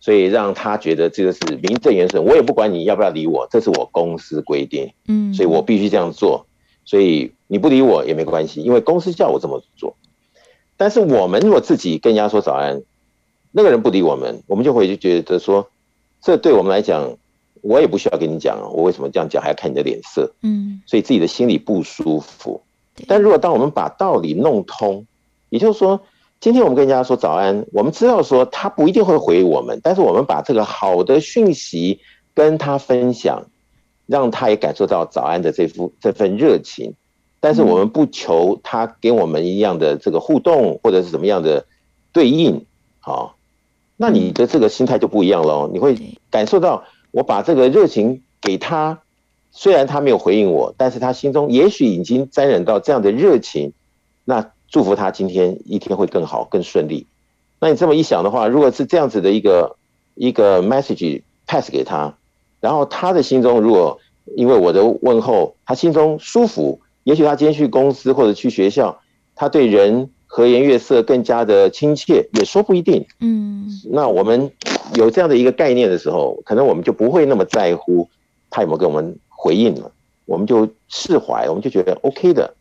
[0.00, 6.46] 所以让他觉得这个是名正言顺，我也不管你要不要理我，这是我公司规定，嗯，所以我必须这样做。
[6.84, 9.94] 所以你不理我也没关系，因为公司叫我这么做。
[10.76, 12.82] 但是我们如果自己跟人家说早安，
[13.52, 15.68] 那个人不理我们，我们就会就觉得说，
[16.22, 17.16] 这对我们来讲，
[17.60, 20.32] 我也不需要跟你讲，我为什么这样讲还要看你的脸色？
[20.42, 22.62] 嗯，所以自己的心里不舒服。
[23.06, 25.06] 但如果当我们把道理弄通，
[25.50, 26.00] 也就是说，
[26.40, 32.00] 今天我们跟人家说早安，我们知道说他不一定会回我们，但是我们把这个好的讯息
[32.34, 33.46] 跟他分享。
[34.06, 36.94] 让他也感受到早安的这副这份热情，
[37.38, 41.64] 但是我们不求他跟我们一样的这个互动或者是怎么样的
[42.12, 42.66] 对应，
[42.98, 43.36] 好，
[43.96, 45.70] 那你的这个心态就不一样了。
[45.72, 45.96] 你会
[46.28, 49.00] 感受到我把这个热情给他，
[49.52, 53.72] 虽然他没有回应我，但是他心中也许已经沾染到这样的热情，
[54.24, 57.06] 那祝福他今天一天会更好更顺利。
[57.60, 59.76] 那你这么一想的话，如果是这样子的一个
[60.14, 62.14] 一个 message pass 给他。
[62.60, 63.98] 然后他的心中，如果
[64.36, 69.00] 因为我的问候，他心中舒服，也许他今天去公司或者去学校，
[69.34, 73.04] 他对人和颜悦色更加的亲切，也说不一定。
[73.20, 74.50] 嗯，那我们
[74.94, 78.08] 有这样的一个概念的时候，可能我们就不会那么在乎
[78.50, 79.90] 他有没有给我们回应了，
[80.26, 82.54] 我们就释怀，我们就觉得 OK 的。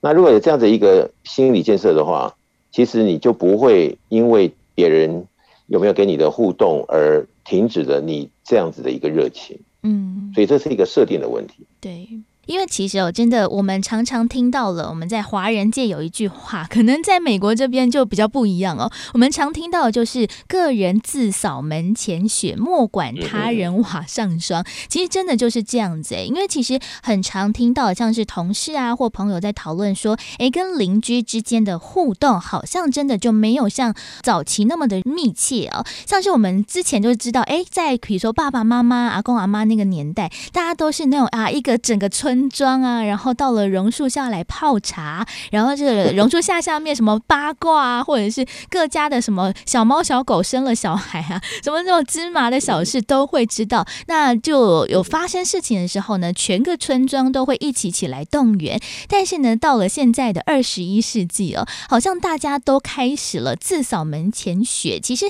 [0.00, 2.34] 那如果有这样子一个心理建设的话，
[2.70, 5.26] 其实你就不会因为别人
[5.66, 11.66] 有没有给你的互动而停止了你这样子的一个热情，嗯，所以这是一个设定的问题。
[11.80, 12.06] 对，
[12.48, 18.90] 因为其实哦，真的，我们常常听到了，我们在华人界有一句话，可能在美国这边就比较不一样哦。
[19.12, 24.64] 我们常听到的就是“个人自扫门前雪，莫管他人瓦上霜”。
[24.88, 35.84] 其实真的就是这样子诶，因为其实很常听到，像是同事啊或朋友在讨论说，哎，跟邻居之间的互动好像真的就没有像早期那么的密切哦。
[36.06, 42.37] 像是我们之前就知道，哎，在比如说爸爸妈妈、阿公阿妈那个年代，大家都是那种啊，一个整个村。
[42.38, 53.84] 村庄啊，然后到了榕树下来泡茶，然后这个榕树下下面什么八卦啊，或者是各家的什么小猫小狗生了小孩啊，什么这种芝麻的小事都会知道。
[54.06, 58.80] 那就有发生事情的时候呢，全个村庄都会一起起来动员。
[59.08, 65.00] 但是呢，到了现在的二十一世纪哦，好像大家都开始了自扫门前雪。
[65.00, 65.26] 其实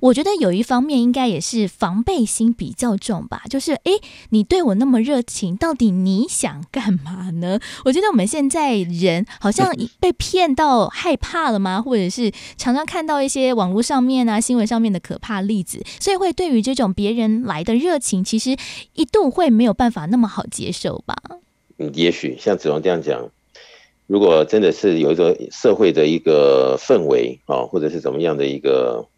[0.00, 3.92] 我觉得有一方面应该也是防备心比较重吧，就是哎，
[4.30, 6.51] 你对我那么热情，到底你想？
[6.52, 7.58] 想干嘛呢？
[7.84, 11.80] 我觉得我们现在人好像被骗到害怕了吗？
[11.80, 18.54] 或者是常常看到一些网络上面啊、新闻上面的可怕例子，所以会对于这种别人来的热情，其实
[18.92, 21.16] 一度会没有办法那么好接受吧？
[21.78, 23.30] 嗯，也许像子龙这样讲，
[24.06, 29.08] 如果真的是有一个社会的一个氛围啊，或者是怎么样的一个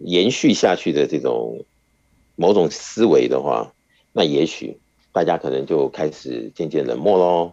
[0.00, 1.64] 延续下去的这种
[2.34, 3.72] 某种思维的话，
[4.12, 4.76] 那也许。
[5.12, 7.52] 大家可能就开始渐渐冷漠喽，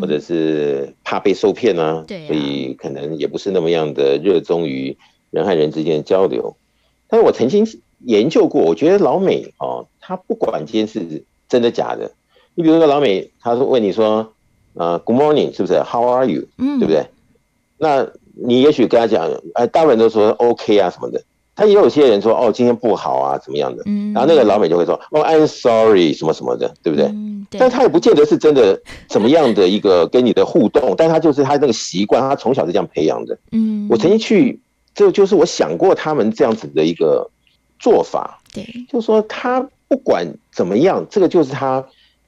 [0.00, 4.96] 或者是怕被受骗呢，所以可能也不是那么样的热衷于
[5.30, 6.56] 人和人之间的交流。
[7.08, 7.66] 但是我曾经
[8.04, 12.12] 研究过，我觉得老美哦，他不管今天是真的假的。
[12.54, 14.32] 你比如说老美，他说问你说，
[14.74, 16.46] 呃，Good morning，是不是？How are you？
[16.58, 17.06] 嗯对不对？
[17.78, 21.22] 那你也许跟他讲，哎，大部分都说 OK 啊什么的。
[21.60, 23.84] 他也有些人说哦，今天不好啊，怎么样的？
[24.14, 27.12] 然后那个老美就会说哦，I'm sorry，什么什么的，对不对？
[27.50, 33.36] 但他也不见得是真的怎么样的一个跟你的互动，但他就是他那个习惯，他从小是这样培养的。
[33.52, 34.58] 嗯，我曾经去，
[34.94, 37.30] 这就是我想过他们这样子的一个
[37.78, 38.40] 做法。
[38.54, 41.84] 对，就是说他不管怎么样，这个就是他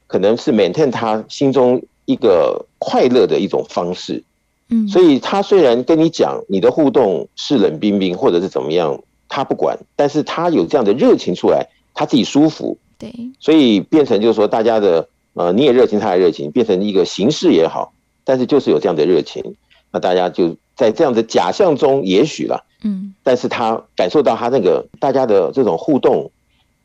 [0.07, 4.23] 可能是 maintain 他心中一个快乐的一种方式。
[4.68, 9.01] 嗯，所以他虽然跟你讲你的互动是冷冰冰，或者是怎么样。
[9.35, 19.42] 他不管，但是他有这样的热情出来，他自己舒服，对，所以变成就是说，大家的呃，你也热情，他也热情，变成一个形式也好，但是就是有这样的热情，
[19.90, 26.31] 那大家就在这样的假象中，也许了，嗯，但是他感受到他那个大家的这种互动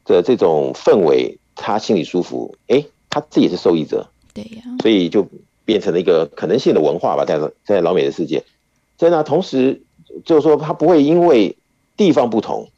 [0.06, 5.28] 的这种氛围，他心里舒服，哎，他自己是受益者，对呀，所以就
[5.66, 8.42] 变成了一个可能性的文化吧，在在老美的世界，
[8.98, 9.82] 在那同时
[10.24, 11.54] 就是说，他不会因为。
[11.98, 12.70] 地方不同，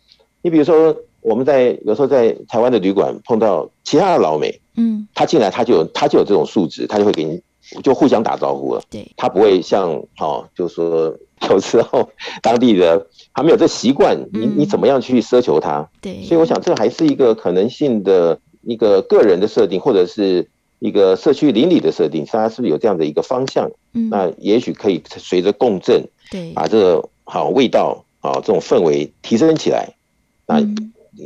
[0.42, 7.42] 你比如说我们在有时候在台湾的旅馆碰到其他的老美，嗯，他进来他就有他就有这种素质，他就会给你
[7.84, 11.14] 就互相打招呼了，对，他不会像哦，就说
[11.50, 12.10] 有时候
[12.42, 15.88] 当地的他没有这习惯，你你怎么样去奢求他？
[16.02, 20.48] 对，所以我想这还是一个可能性的一个个人的设定，或者是
[20.80, 23.70] 一个社区邻里的设定，大家是不是有这样的一个方向？
[23.94, 28.06] 嗯，那也许可以随着共振，对，把这个好味道。
[28.22, 29.96] 啊，这种氛围提升起来，
[30.46, 30.60] 那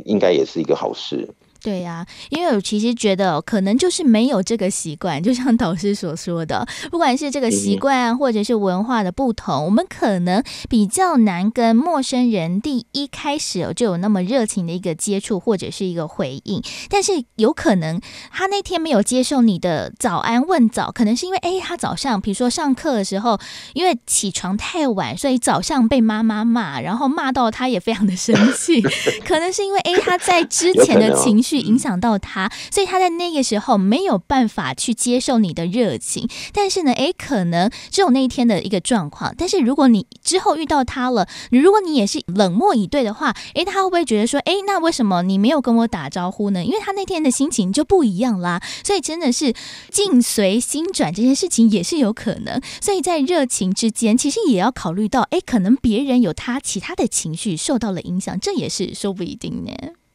[0.04, 1.28] 应该也是一个好事。
[1.64, 16.62] 对呀、啊，因为我其实觉得可能就是没有这个习惯，就像导师所说的，不管是这个习惯或者是文化的不同，我们可能比较难跟陌生人第一开始就有那么热情的一个接触或者是一个回应。
[16.90, 17.98] 但是有可能
[18.30, 23.40] 他那天没有接受你的早安问早，可能是因为哎，他早上比如说上课的时候，
[23.72, 28.82] 因为起床太晚，所以早上被妈妈骂，然后骂到他也非常的生气。
[29.26, 31.53] 可能是因为哎，他在之前的情绪。
[31.54, 36.28] 去影响到他，所以他在那个时候没有办法去接受你的热情。
[36.52, 39.32] 但是呢，诶，可能只有那一天的一个状况。
[39.38, 46.64] 但是如果你之后遇到他了，如果你也是冷漠以对的话，诶，他会不会觉得说，诶，那为什么你没有跟我打招呼呢？
[46.64, 48.60] 因为他那天的心情就不一样啦。
[48.82, 49.54] 所以真的是
[49.92, 52.60] 境随心转这件事情也是有可能。
[52.80, 59.72] 所以在热情之间，其实也要考虑到，诶，可能别人有他其他的情绪受到了影响，这也是说不一定呢。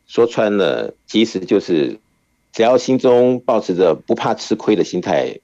[0.09, 1.97] 说穿了，其实就是
[2.51, 5.39] 只要心中保持着不怕吃亏的心态，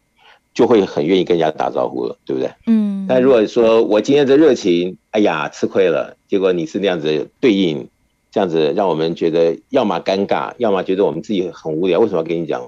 [0.56, 2.52] 就会很愿意跟人家打招呼了，对不对？
[2.66, 3.06] 嗯。
[3.08, 7.88] 但如果说我今天的热情，哎呀，吃亏了，结果你是那样子对应，
[8.32, 12.68] 这样子让我们觉得要么尴尬，要么觉得我们自己很无聊，为什么要跟你讲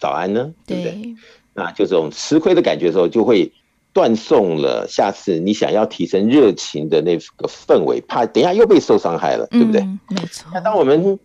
[0.00, 0.52] 早安呢？
[0.66, 1.14] 对不对？
[1.54, 3.50] 那就这种吃亏的感觉的时候，就会
[3.92, 9.80] 断送了下次你想要提升热情的那个氛围，怕等一下又被受伤害了，对不对？
[10.08, 10.50] 没错。
[10.52, 11.18] 那当我们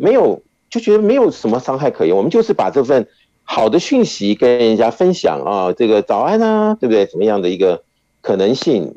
[0.00, 3.06] 没有就觉得没有什么伤害可言，我们就是把这份
[3.42, 7.06] 好的讯息跟人家分享啊，这个早安啊，对不对？
[7.06, 7.82] 怎么样的一个
[8.20, 8.94] 可能性？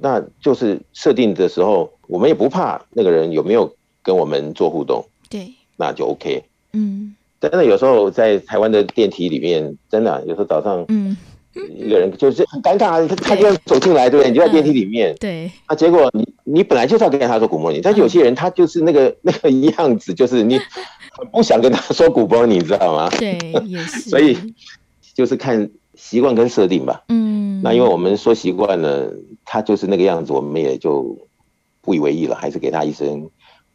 [0.00, 6.44] 那就是设定的时候，我们也不怕那个人有没有跟我们做互动，对，那就 OK。
[6.72, 11.16] 嗯，真的有时候在台湾的电梯里面，真的、啊、有时候早上，嗯，
[11.54, 14.30] 一个人就是很尴尬，他他就要走进来，对不对？
[14.30, 20.58] 你就在电梯里面，嗯、对，啊结果你你本来就是要跟他说 Good morning，但是有些人他就是那个那个样子，就是你
[21.16, 23.10] 很不想跟他说 Good morning，你知道吗？
[23.18, 24.36] 对，也是， 所以
[25.14, 27.02] 就是看习惯跟设定吧。
[27.08, 29.12] 嗯，那因为我们说习惯了。
[29.46, 31.16] 他就是那个样子，我们也就
[31.82, 33.28] 不以为意了，还是给他一声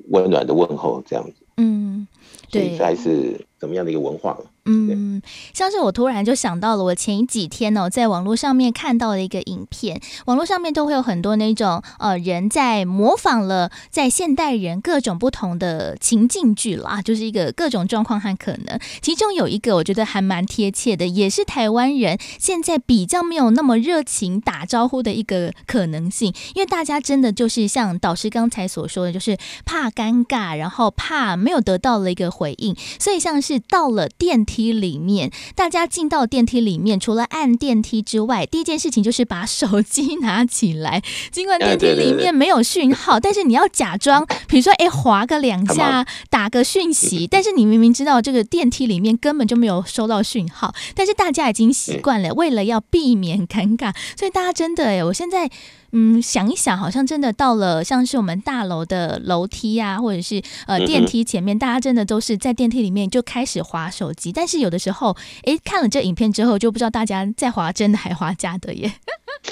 [0.09, 1.33] 温暖的问候，这样子。
[1.57, 2.07] 嗯，
[2.49, 4.45] 对，这还是怎么样的一个文化了。
[4.71, 5.21] 嗯，
[5.53, 18.79] 像是我突然就想到了，我前几天呢、在网络上面看到了一个影片，网络上面都会有很多那种呃人在模仿了在现代人各种不同的情境剧啦，就是一个各种状况和可能。
[19.01, 34.58] 其中有一个我觉得还蛮贴切的，也是台湾人现在比较没有那么热情打招呼的一个可能性，因为大家真的就是像导师刚才所说的，就是怕尴尬，然后怕没有得到了一个回应，所以像是到了电梯。
[34.59, 41.01] 梯里面，大家进到电梯里面，除了按电梯之外，第一件事情就是把手机拿起来。
[41.31, 47.25] 尽管 电梯里面没有讯号，但是你要假装，比如说，哎，滑个两下， 打个讯息。
[47.25, 55.49] 但是你明明知道这个电梯里面根本就没有收到讯号，但是大家已经习惯了，为了要避免尴尬，所以大家真的，哎，我现在。
[55.91, 64.31] 嗯，想一想，好像真的到了像是我们大楼的楼梯啊，或者是呃电梯前面，大家真的都是在电梯里面就开始划手机。
[64.31, 68.91] 但是有的时候，哎，看了这影片之后，就不知道大家在划真的还划假的耶。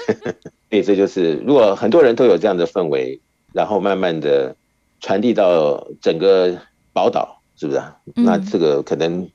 [0.70, 3.20] 对，这就是如果很多人都有这样的氛围，
[3.54, 4.56] 然后慢慢的
[5.00, 6.56] 传递到整个
[6.94, 7.96] 宝岛，是不是啊？
[8.16, 8.26] 嗯。
[8.26, 9.28] 那这个可能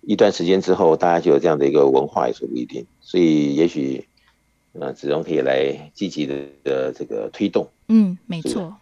[0.00, 2.86] 一段时间之后，大家就有这样的一个文化也说不一定。
[3.02, 4.08] 所以也许。
[4.72, 7.70] 那只能可以来积极的的这个推动。
[7.88, 8.76] 嗯，没错。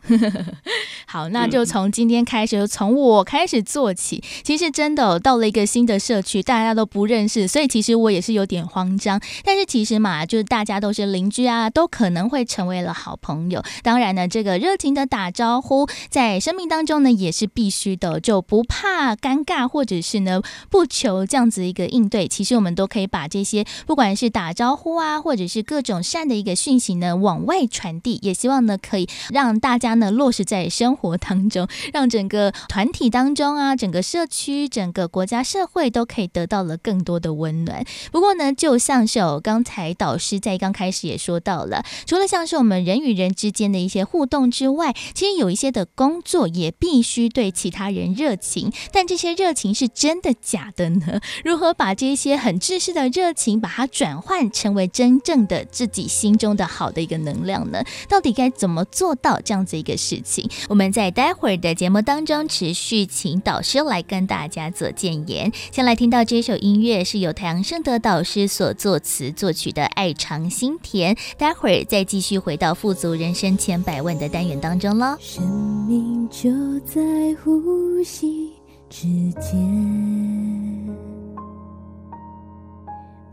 [1.06, 4.22] 好，那就从今天开始，就从我开始做起。
[4.44, 9.20] 其实真的到了一个新的社区，大家都不认识，所以其实我也是有点慌张。
[9.44, 13.62] 但是其实嘛，就是大家都是邻居啊，都可能会成为了好朋友。
[13.82, 20.40] 当然呢，这个热情的打招呼，在生命当中呢也是必须的，就不怕尴尬，或者是呢
[20.70, 22.28] 不求这样子一个应对。
[22.28, 28.20] 其实我们都可以把这些，不管是打招呼啊，或者是各种善的一个讯息呢，往外传递。
[28.22, 29.08] 也希望呢可以。
[29.30, 37.84] 让大家呢落实在生活当中，让整个团体当中啊，整个社区、整个国家社会都可以得到了更多的温暖。
[38.10, 48.72] 不过呢，就像是我刚才导师在刚开始也说到了，除了像是我们人与人之间的一些互动之外，其实有一些的工作也必须对其他人热情。
[48.92, 51.20] 但这些热情是真的假的呢？
[51.44, 57.82] 如何把这些很自私的热情，把它转换成为真正的自己心中的好的一个能量呢？
[58.08, 65.52] 到底该怎么做到这样子一个事情，我们在待会儿的节目当中持续请导师来跟大家做建言。
[65.72, 71.14] 先来听到这首音乐，是由太阳盛德导师所作词作曲的《爱尝心甜》。
[71.36, 75.16] 待会儿再继续回到富足人生千百万的单元当中喽。
[75.20, 75.42] 生
[75.86, 76.50] 命就
[76.80, 77.00] 在
[77.42, 78.50] 呼吸
[78.88, 79.06] 之
[79.40, 79.54] 间，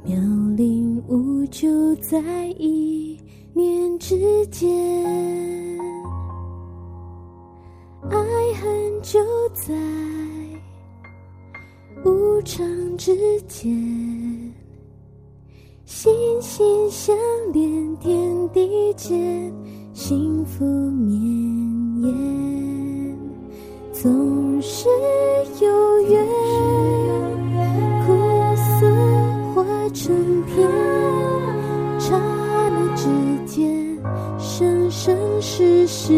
[0.03, 0.15] 妙
[0.55, 2.17] 龄无就在
[2.57, 3.19] 一
[3.58, 4.70] 念之间，
[8.08, 8.16] 爱
[8.62, 9.74] 恨就在
[12.05, 12.64] 无常
[12.97, 13.74] 之间，
[15.86, 17.18] 心心相
[17.51, 19.51] 连，天地间，
[19.91, 21.20] 幸福绵
[22.03, 23.18] 延，
[23.91, 24.88] 总是
[25.60, 26.24] 有缘，
[28.05, 28.14] 苦
[28.55, 28.88] 涩
[29.55, 29.64] 化
[29.95, 30.70] 成甜，
[34.38, 36.14] 生生世世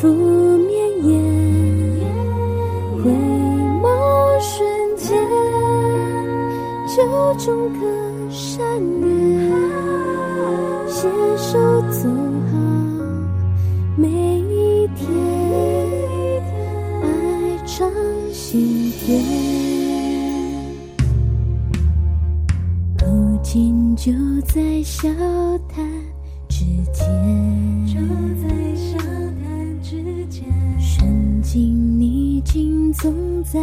[0.00, 1.20] 福绵延，
[3.02, 3.10] 回
[3.82, 3.84] 眸
[4.40, 5.18] 瞬间，
[6.86, 8.64] 就种个善
[9.00, 9.50] 缘，
[10.86, 11.58] 携手
[11.90, 12.08] 走
[12.52, 12.54] 好
[13.96, 15.10] 每一天，
[17.02, 17.06] 爱
[17.66, 17.90] 尝
[18.32, 19.20] 心田，
[23.00, 24.12] 如今就
[24.46, 25.08] 在笑
[25.68, 26.03] 谈。
[33.54, 33.60] 在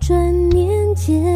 [0.00, 1.35] 转念间。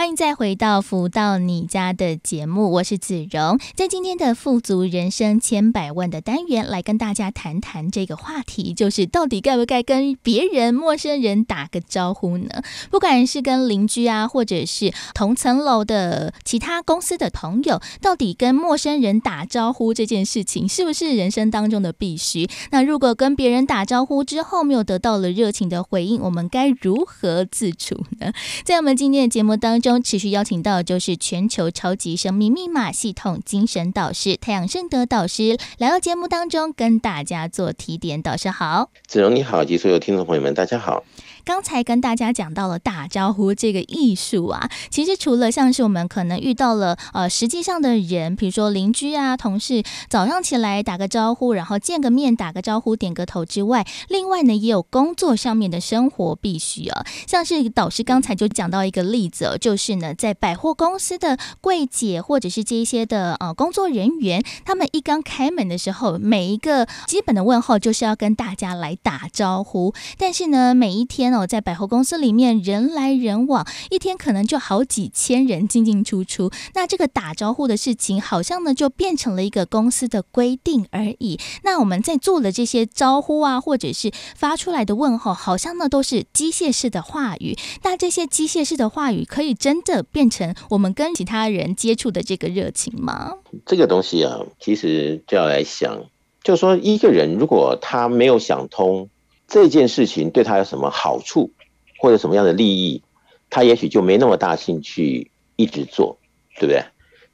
[0.00, 12.62] 欢迎再回到《福到你家》的节目，我是子荣，在今天的“富足人生千百万”的单元，来跟大家谈谈这个话题，就是到底该不该跟别人、陌生人打个招呼呢？
[12.90, 22.48] 不管是跟邻居啊，或者是同层楼的其他公司的朋友，到底跟陌生人打招呼这件事情，是不是人生当中的必须？
[22.70, 28.32] 那如果跟别人打招呼之后没有得到了热情的回应，我们该如何自处呢？
[28.64, 29.89] 在我们今天的节目当中。
[29.98, 38.20] 持续邀请到就是全球超级生命密码系统精神导师太阳圣德导师来到节目当中，跟大家做提点。
[38.20, 41.02] 导师好，子荣你好，及所有听众朋友们，大家好。
[41.44, 71.30] 刚才跟大家讲到了打招呼这个艺术啊，其实除了像是我们可能遇到了呃实际上的人，比如说邻居啊、同事，早上起来打个招呼，然后见个面打个招呼、点个头之外，另外呢也有工作上面的生活必须啊，像是导师刚才就讲到一个例子，哦就是呢在百货公司的柜姐或者是这一些的呃工作人员，他们一刚开门的时候，每一个基本的问候就是要跟大家来打招呼，但是呢每一天。
[71.30, 76.50] 哦我在百货公司里面人来人往，一天可能就好几千人进进出出。
[76.74, 81.38] 那这个打招呼的事情，好像呢就变成了一个公司的规定而已。
[81.62, 87.56] 那我们在做的这些招呼啊，或者是发出来的问候，好像呢都是机械式的话语。
[87.82, 93.34] 那这些机械式的话语，可以真的变成我们跟其他人接触的这个热情吗？
[93.64, 96.04] 这个东西啊，其实就要来想，
[96.42, 99.08] 就说一个人如果他没有想通。
[99.50, 101.50] 这件事情对他有什么好处，
[101.98, 103.02] 或者什么样的利益，
[103.50, 106.18] 他也许就没那么大兴趣一直做，
[106.54, 106.84] 对不对？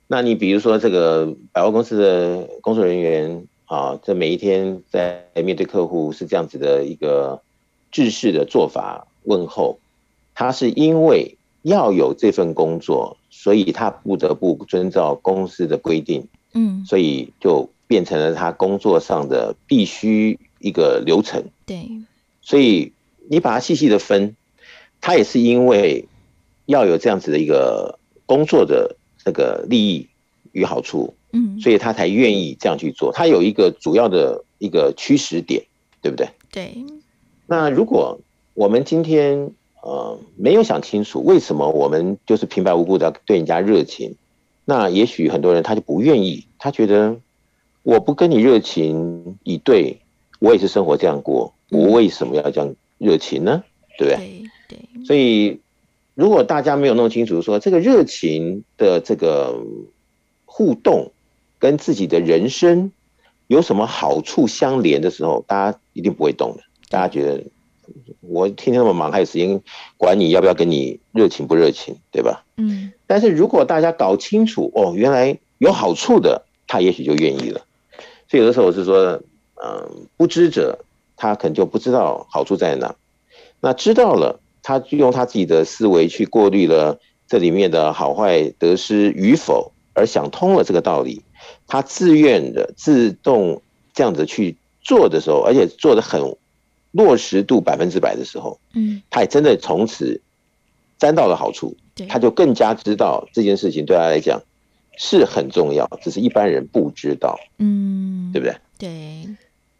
[0.06, 7.42] 那你比如说这个百货公司的工作人员啊，这每一天在面对客户是这样子的一个
[7.90, 9.78] 制式的做法问候，
[10.34, 20.40] 他是因为要有这份工作，所以他不得不遵照公司的规定，嗯，所以就变成了他工作上的必须。
[20.58, 21.88] 一个流程，对，
[22.40, 22.92] 所以
[23.28, 24.34] 你把它细细的分，
[25.00, 26.06] 它也是因为
[26.64, 30.08] 要有这样子的一个工作的那个利益
[30.52, 33.12] 与好处，嗯，所以他才愿意这样去做。
[33.12, 35.62] 他有一个主要的一个驱使点，
[36.00, 36.28] 对不对？
[36.50, 36.74] 对。
[37.46, 38.18] 那如果
[38.54, 39.50] 我们今天
[39.82, 44.16] 呃没有想清楚，为什么我们就是平白无故的对人家热情，
[44.64, 47.16] 那也许很多人他就不愿意，他觉得
[47.82, 50.00] 我不跟你热情以对。
[50.38, 53.64] 我也是生活这样过，我为什么要这样热情呢？
[53.98, 54.42] 对不对？
[54.68, 55.04] 对，对。
[55.06, 55.60] 所以，
[56.14, 59.58] 如果大家没有弄清楚说这个热情的这个
[60.44, 61.12] 互动
[61.58, 62.92] 跟自己的人生
[63.46, 66.62] 有什么好处相连的时候，大家一定不会动的。
[66.90, 67.44] 大家觉得
[68.20, 69.60] 我天天那么忙，还有时间
[69.96, 72.44] 管你要不要跟你热情不热情，对吧？
[72.58, 72.92] 嗯。
[73.06, 77.62] 但是如果大家搞清楚哦，原来有好处的，他也许就愿意了。
[78.28, 79.22] 所以有的时候我是说。
[79.64, 80.84] 嗯，不知者
[81.16, 82.94] 他可能就不知道好处在哪，
[83.60, 91.22] 那知道了，他就用他自己的思维去过滤了这里面的好坏得失与否，而想通了这个道理，
[91.66, 93.62] 他自愿的自动
[93.94, 96.20] 这样子去做的时候，而且做的很
[96.92, 100.20] 落实度百分之百的时候，嗯，他也真的从此
[100.98, 101.74] 沾到了好处，
[102.08, 104.42] 他就更加知道这件事情对他来讲
[104.98, 108.56] 是很重要，只是一般人不知道，嗯，对不对？
[108.78, 109.36] 对。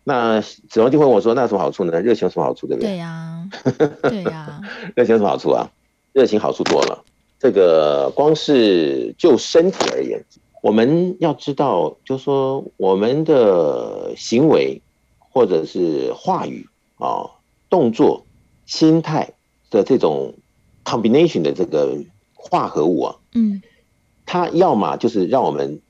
[0.09, 2.01] 那子龙就问我说：“那有什么好处呢？
[2.01, 2.69] 热情有什么好处？
[2.69, 3.51] 对不对？”对呀、啊，
[4.09, 4.61] 对呀、啊，
[4.95, 5.69] 热情有什么好处啊？
[6.13, 7.03] 热情好处多了。
[7.41, 10.25] 这个光是就身体而言，
[10.63, 14.81] 我们要知道，就是说我们的行为
[15.19, 17.27] 或者是话语啊、
[17.69, 18.25] 动作、
[18.65, 19.33] 心态
[19.71, 20.35] 的这种
[20.85, 21.99] combination 的这个
[22.33, 23.61] 化合物啊，嗯，
[24.25, 25.81] 它要么就是让我们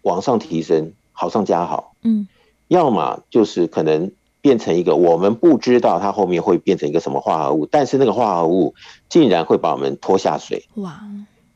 [0.00, 2.26] 往上提升，好上加好，嗯。
[2.68, 4.10] 要么就是可能
[4.40, 8.74] 变成一个我们不知道它后面会变成一个什么化合物，但是那个化合物
[9.08, 10.64] 竟然会把我们拖下水。
[10.76, 11.00] 哇！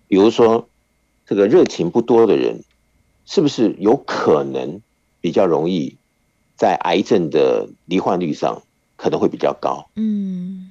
[0.09, 0.69] 比如说
[1.27, 2.65] 这个热情不多的人，
[3.25, 4.81] 是不是有可能
[5.21, 5.97] 比较容易
[6.57, 8.63] 在癌症的罹患率上
[8.97, 9.87] 可能会比较高。
[9.95, 10.71] 嗯，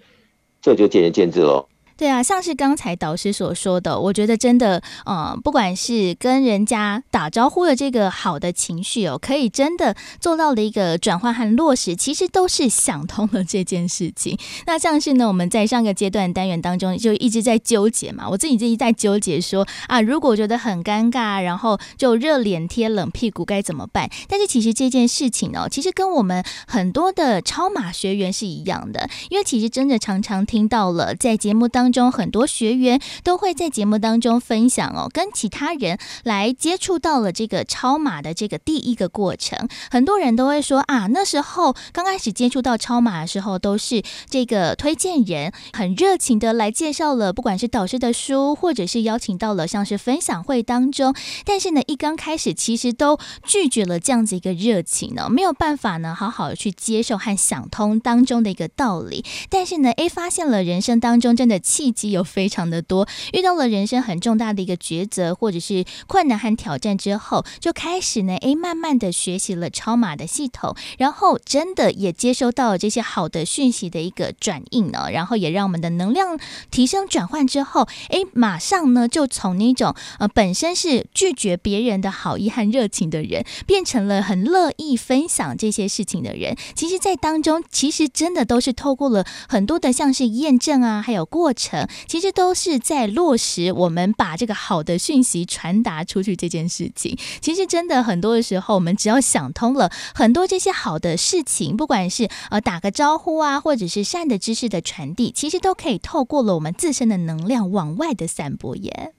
[0.61, 1.67] 这就见仁见智喽。
[1.99, 14.39] 对啊，像是刚才导师所说的，我觉得真的，嗯，不管是跟人家打招呼的这个好的情绪哦，可以真的做到了一个转换和落实，其实都是想通了这件事情。
[14.65, 24.09] 那像是呢，我们在上个阶段单元当中就一直在纠结嘛，我自己自己在纠结说啊，如果觉得很尴尬，然后就热脸贴冷屁股该怎么办？
[24.29, 32.09] 但是其实这件事情哦，其实跟我们很多的超马学员是一样的，因为其实真的常常听到了在节目当中。
[32.11, 39.69] 很多学员都会在节目当中分享哦，跟其他人来接触到了这个超马的这个第一个过程。
[39.91, 51.13] 很多人都会说啊，那时候刚开始接触到超马的时候，都是这个推荐人很热情的来介绍了，不管是导师的书，或者是邀请到了像是分享会当中。
[51.45, 59.23] 但是呢，一刚开始其实都拒绝了这样子一个热情呢，没有办法呢，好好的去接受和想通当中的一个道理。
[59.49, 61.59] 但是呢，诶，发现了人生当中真的。
[61.79, 76.37] 契机有非常的多，遇到了人生很重大的一个抉择，或者是困难和挑战之后，就开始呢，诶，慢慢的学习了超马的系统，然后真的也接收到了这些好的讯息的一个转印呢，然后也让我们的能量
[76.69, 86.57] 提升转换之后，诶，马上呢就从那种呃本身是拒绝别人的好意和热情的人，变成了很乐意分享这些事情的人。
[86.75, 91.68] 其实，在当中，其实真的都是透过了很多的像是验证啊，还有过程。
[92.07, 97.17] 其实都是在落实我们把这个好的讯息传达出去这件事情。
[97.41, 109.13] 其实真的很多的时候，我们只要想通了很多这些好的事情，不管是呃打个招呼啊，或者是善的知识的传递，其实都可以透过了我们自身的能量往外的散播耶。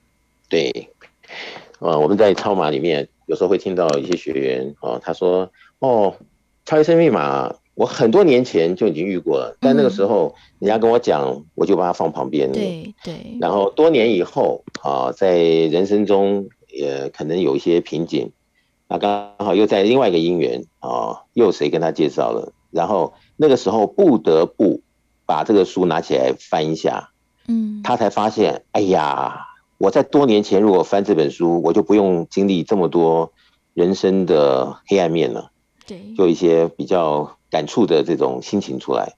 [0.48, 0.90] 对，
[1.78, 6.16] 呃，我们在超马里面有时候会听到一些学员哦，他说哦，
[6.64, 7.54] 超一生密码。
[7.80, 12.52] 我很多年前就已经遇过了，但那个时候人家跟我讲，我就把它放旁边了。
[12.52, 13.38] 对对。
[13.40, 18.32] 然后多年以后啊，在人生中也可能有一些瓶颈，
[18.86, 22.52] 那刚好又在另外一个因缘啊，又有谁跟他介绍了？
[22.70, 24.82] 然后那个时候不得不
[25.24, 27.12] 把这个书拿起来翻一下，
[27.48, 29.46] 嗯，他才发现，哎呀，
[29.78, 33.32] 我在多年前如果翻这本书，我就不用经历这么多
[33.72, 35.50] 人生的黑暗面了。
[35.86, 37.38] 对，就一些比较。
[37.50, 39.14] 感触的这种心情出来，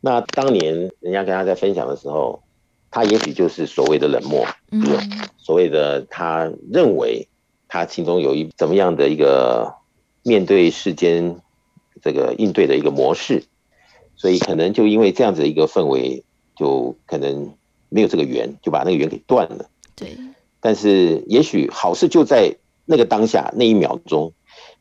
[0.00, 2.42] 那当年人家跟他在分享的时候，
[2.92, 4.80] 他也许就是所谓的冷漠，嗯，
[5.36, 7.28] 所谓的他认为
[7.66, 9.74] 他心中有一怎么样的一个
[10.22, 11.40] 面对世间
[12.00, 13.42] 这个应对的一个模式，
[14.14, 16.22] 所以可能就因为这样子的一个氛围，
[16.54, 17.52] 就可能
[17.88, 19.68] 没有这个缘，就把那个缘给断了。
[19.96, 20.16] 对，
[20.60, 22.54] 但是也许好事就在
[22.86, 24.32] 那个当下那一秒钟，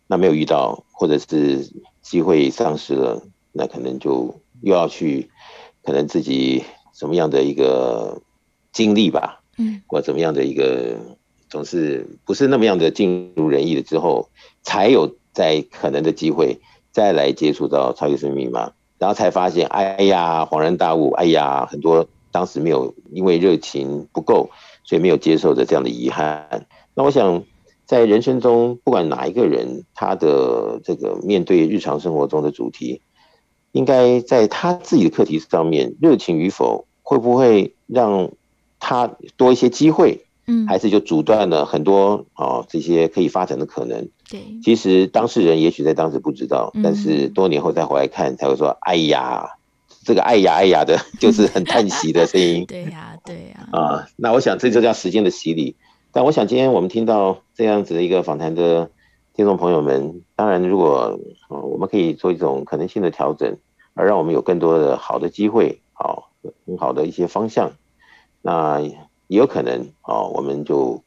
[0.05, 1.67] 那没有遇到，或者是。
[2.09, 5.29] 机会丧失了，那可能就又要去，
[5.83, 8.19] 可能自己什么样的一个
[8.71, 10.97] 经历吧，嗯，或怎么样的一个，
[11.49, 14.27] 总是不是那么样的尽如人意了之后，
[14.63, 16.59] 才有在可能的机会
[16.91, 24.49] 再来接触到超级生命密码，然后才发现，哎呀，恍然大悟，哎呀，很多当时没有因为热情不够，
[24.83, 26.65] 所以没有接受的这样的遗憾。
[26.95, 27.43] 那我想。
[27.89, 33.01] 在人生中，不管哪一个人，他的这个面对日常生活中的主题，
[33.71, 38.29] 应该在他自己的课题上面，热情与否，会不会让
[38.79, 40.23] 他多一些机会？
[40.45, 44.07] 嗯，还是就阻断了很多哦这些可以发展的可能？
[44.29, 49.49] 对，其实当事人也许在当时不知道，但是多年后再回来看，才会说：“哎呀，
[50.05, 52.63] 这个哎呀哎呀的， 就是很叹息的声音。
[52.69, 53.67] ”对呀，对呀。
[53.71, 55.75] 啊，那我想这就叫时间的洗礼。
[56.11, 58.89] 但我想，今天我们听到这样子的一个访谈的
[59.35, 63.55] 听众朋友们，当然，如果我们可以做一种可能性的调整，
[63.93, 66.31] 而让我们有更多的好的机会，好，
[66.65, 67.73] 很好的一些方向，
[68.41, 71.03] 那也有可能啊，我们就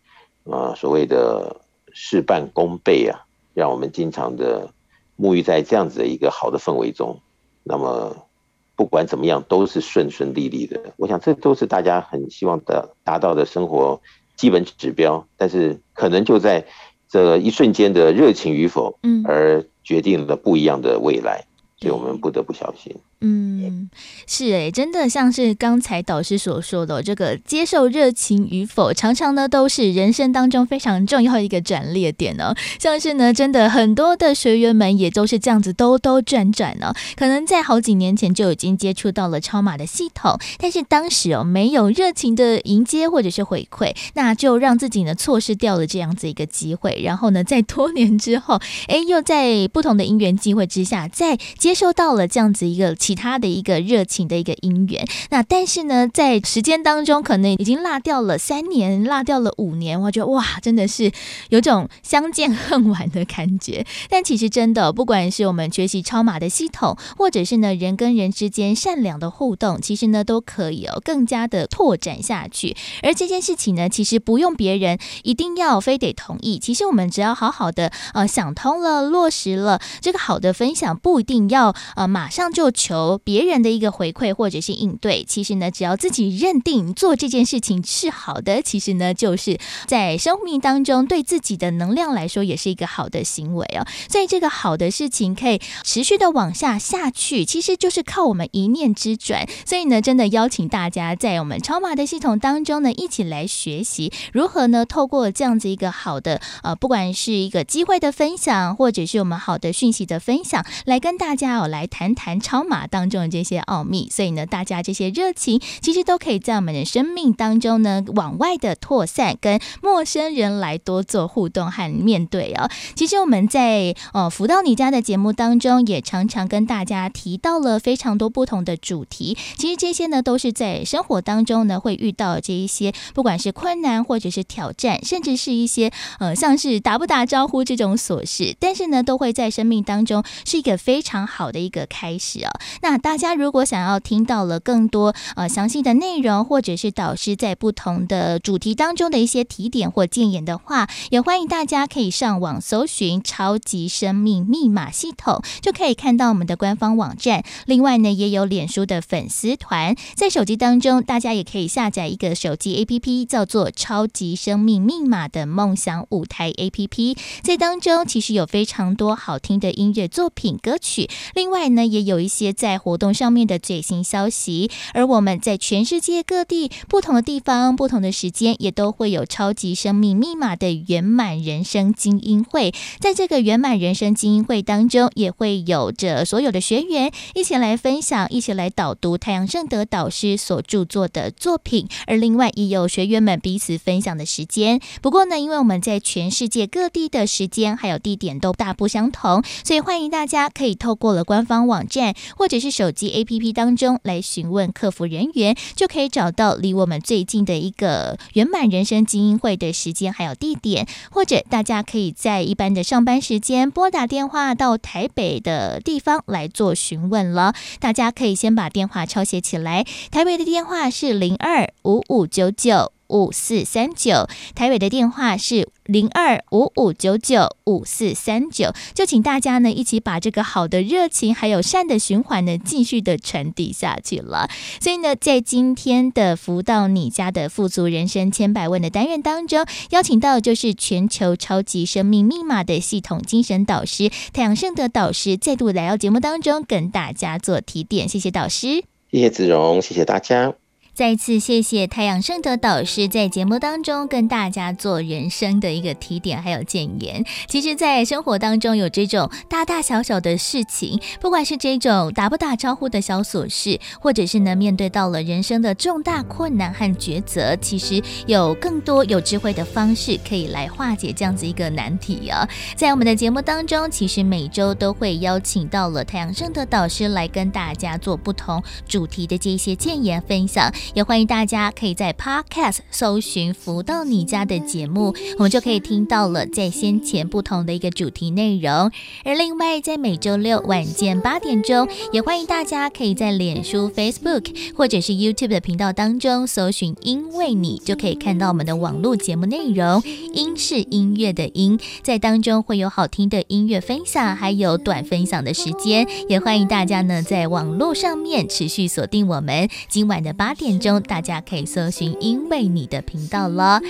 [0.49, 1.57] 啊所谓的
[1.93, 4.71] 事半功倍啊，让我们经常的
[5.19, 7.19] 沐浴在这样子的一个好的氛围中，
[7.65, 8.29] 那么
[8.77, 10.81] 不管怎么样，都是顺顺利利的。
[10.97, 14.01] 我想，这都是大家很希望的达到的生活。
[14.43, 16.67] 基本指标，但是可能就在
[17.09, 21.45] 这一瞬间的热情与否，嗯，而决定了不一样的未来，
[21.79, 22.93] 所以我们不得不小心。
[22.97, 23.89] 嗯，嗯
[24.27, 32.53] 是诶，真的像是刚才导师所说的，这个接受热情与否，常常呢都是人生当中非常重要的一个转捩点呢。
[32.81, 47.01] 像是呢，真的很多的学员们也都是这样子兜兜转转呢，可能在好几年前就已经接触到了超马的系统，但是当时哦没有热情的迎接或者是回馈，那就让自己呢错失掉了这样子一个机会。
[47.05, 52.97] 然后呢，在多年之后，哎，又在不同的因缘机会之下，再接受到了这样子一个。
[53.13, 61.13] 其他的一个热情的一个姻缘，那但是呢，在时间当中可能已经落掉了三年，落掉了五年，我觉得哇，真的是
[61.51, 63.85] 有种相见恨晚的感觉。
[64.09, 72.75] 但其实真的，不管是我们学习超码的系统，或者是呢人跟人之间善良的互动，其实呢都可以哦更加的拓展下去。
[73.03, 83.02] 而这件事情呢，其实不用别人一定要非得同意，其实我们只要好好的呃想通了，落实了这个好的分享，不一定要呃马上就求。
[83.25, 93.87] 别人的一个回馈或者是应对，其实呢，只要自己认定做这件事情是好的，其实呢，就是在生命当中对自己的能量来说，也是一个好的行为哦。
[94.09, 99.47] 所以这个好的事情可以持续的往下下去，其实就是靠我们一念之转。
[99.67, 122.69] 所以呢，真的邀请大家在我们超码的系统当中呢，一起来学习如何呢，透过这样子一个好的呃，不管是一个机会的分享，或者是我们好的讯息的分享，来跟大家哦来谈谈超马当中的这些奥秘，所以呢，大家这些热情其实都可以在我们的生命当中呢往外的扩散，跟陌生人来多做互动和面对哦。
[122.95, 129.37] 其实我们在呃福到你家的节目当中，也常常跟大家提到了非常多不同的主题。
[129.57, 142.51] 其实这些呢，都是在生活当中呢会遇到这一些，不管是困难或者是挑战，甚至是一些呃像是打不打招呼这种琐事，但是呢，都会在生命当中是一个非常好的一个开始哦。
[142.81, 157.45] 那大家如果想要听到了更多呃详细的内容，或者是导师在不同的主题当中的一些提点或建言的话，也欢迎大家可以上网搜寻“超级生命密码系统”，就可以看到我们的官方网站。
[157.67, 171.09] 另外呢，也有脸书的粉丝团，在手机当中，大家也可以下载一个手机 APP，叫做“超级生命密码”的梦想舞台 APP，在当中其实有非常多好听的音乐作品歌曲。
[171.35, 182.73] 另外呢，也有一些在活动上面的最新消息，而我们在全世界各地不同的地方、不同的时间，也都会有超级生命密码的圆满人生精英会。
[183.01, 191.89] 在这个圆满人生精英会当中，也会有着所有的学员一起来分享，一起来导读太阳盛德导师所著作的作品。
[192.07, 194.81] 而另外也有学员们彼此分享的时间。
[195.01, 217.55] 不过呢，因为我们在全世界各地的时间还有地点都大不相同，所以欢迎大家可以透过了官方网站或是手机 APP 当中来询问客服人员，就可以找到离我们最近的一个圆满人生精英会的时间还有地点，或者大家可以在一般的上班时间拨打电话到台北的地方来做询问了。
[217.79, 234.49] 大家可以先把电话抄写起来，台北的电话是零二五五九九五四三九，台北的电话是零二五五九九五四三九，就请大家呢一起把这个好的热情还有善的循环呢继续的传递下去了。
[234.81, 248.09] 所以呢，在今天的福到你家的富足人生千百万的单元当中，邀请到就是全球超级生命密码的系统精神导师太阳盛德导师，再度来到节目当中跟大家做提点。
[248.09, 250.55] 谢谢导师，谢谢子荣，谢谢大家。
[250.95, 257.25] 再次谢谢太阳圣德导师在节目当中跟大家做人生的一个提点还有建言。
[257.49, 272.47] 其实，在生活当中有这种大大小小的事情，不管是这种打不打招呼的小琐事，或者是呢面对到了人生的重大困难和抉择，其实有更多有智慧的方式可以来化解这样子一个难题啊。
[272.77, 280.71] 在我们的节目当中，其实每周都会邀请到了太阳圣德导师来跟大家做不同主题的这些建言分享。
[280.95, 288.91] 也欢迎大家可以在 Podcast 搜寻“福到你家”的节目，我们就可以听到了在先前不同的一个主题内容。
[289.25, 300.03] 而另外，在每周六晚间八点钟，也欢迎大家可以在脸书、Facebook 或者是 YouTube 的频道当中搜寻“因为你”，就可以看到我们的网络节目内容。
[300.35, 306.07] 音是音乐的音，在当中会有好听的音乐分享，还有短分享的时间。
[306.29, 310.72] 也欢迎大家呢在网络上面持续锁定我们今晚的八点。
[310.73, 313.81] 点钟，大家可以搜寻“因为你的频道”了。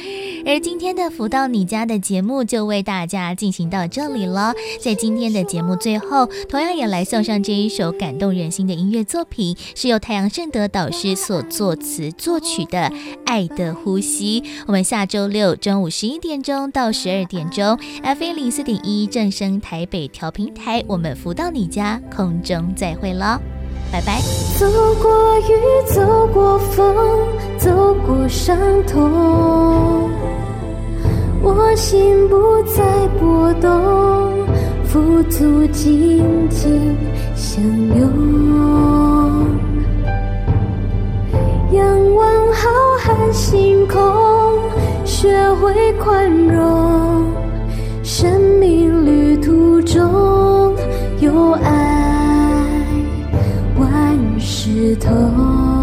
[0.45, 4.53] 而今天的福到你家的节目就为大家进行到这里了。
[4.81, 12.79] 在今天的节目最后，同样也来送上这一首感动人心的音乐作品，是由太阳盛德导师所作词作曲的
[13.25, 14.41] 《爱的呼吸》。
[14.67, 23.41] 我们下周六中午十一点钟到十二点钟，FM 零四点一正声台北调频台，我们福到你家空中再会了。
[23.93, 24.23] 拜拜。
[24.59, 24.67] 走
[25.03, 25.53] 过雨，
[25.87, 26.97] 走过风，
[27.59, 30.11] 走过伤痛，
[31.43, 32.83] 我心不再
[33.21, 34.47] 波动，
[34.85, 36.97] 付诸紧紧
[37.37, 38.09] 相拥。
[41.73, 44.01] 仰望浩瀚星空，
[45.05, 47.27] 学会宽容，
[48.03, 50.75] 生命旅途中
[51.21, 51.92] 有爱。
[54.63, 55.82] 石头。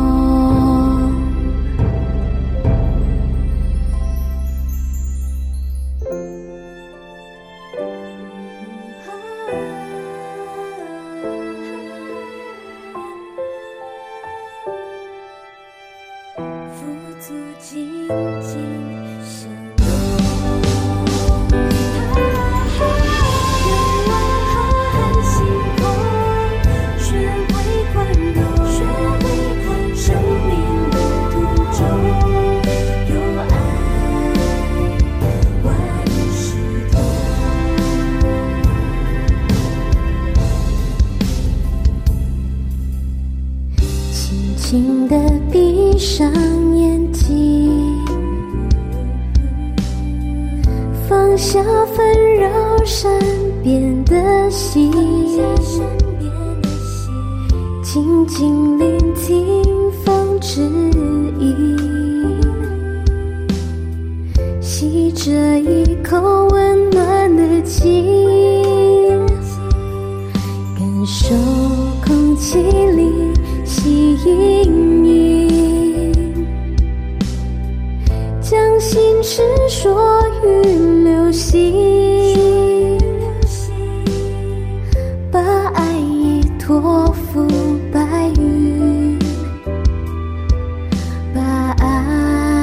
[45.52, 46.32] 闭上
[46.76, 48.06] 眼睛，
[51.08, 52.48] 放下纷扰
[52.86, 53.12] 身
[53.64, 54.92] 边的心，
[57.82, 59.64] 静静聆听
[60.06, 60.62] 风之
[61.40, 61.76] 音，
[64.62, 68.06] 吸着一口温暖的气，
[70.78, 71.36] 感受
[72.06, 73.12] 空气里
[73.66, 74.59] 吸。
[79.82, 82.98] 说与流星，
[85.32, 85.40] 把
[85.74, 87.48] 爱意托付
[87.90, 89.18] 白云，
[91.34, 91.40] 把
[91.80, 92.62] 爱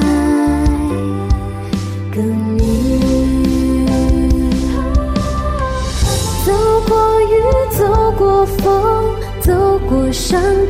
[2.13, 3.87] 更明。
[6.45, 6.53] 走
[6.87, 7.33] 过雨，
[7.71, 9.09] 走过风，
[9.41, 10.66] 走过山。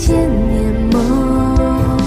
[0.00, 0.16] 千
[0.48, 1.98] 年梦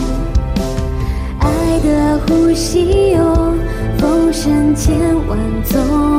[1.40, 3.56] 爱的呼吸哦
[4.00, 6.13] 风声千万种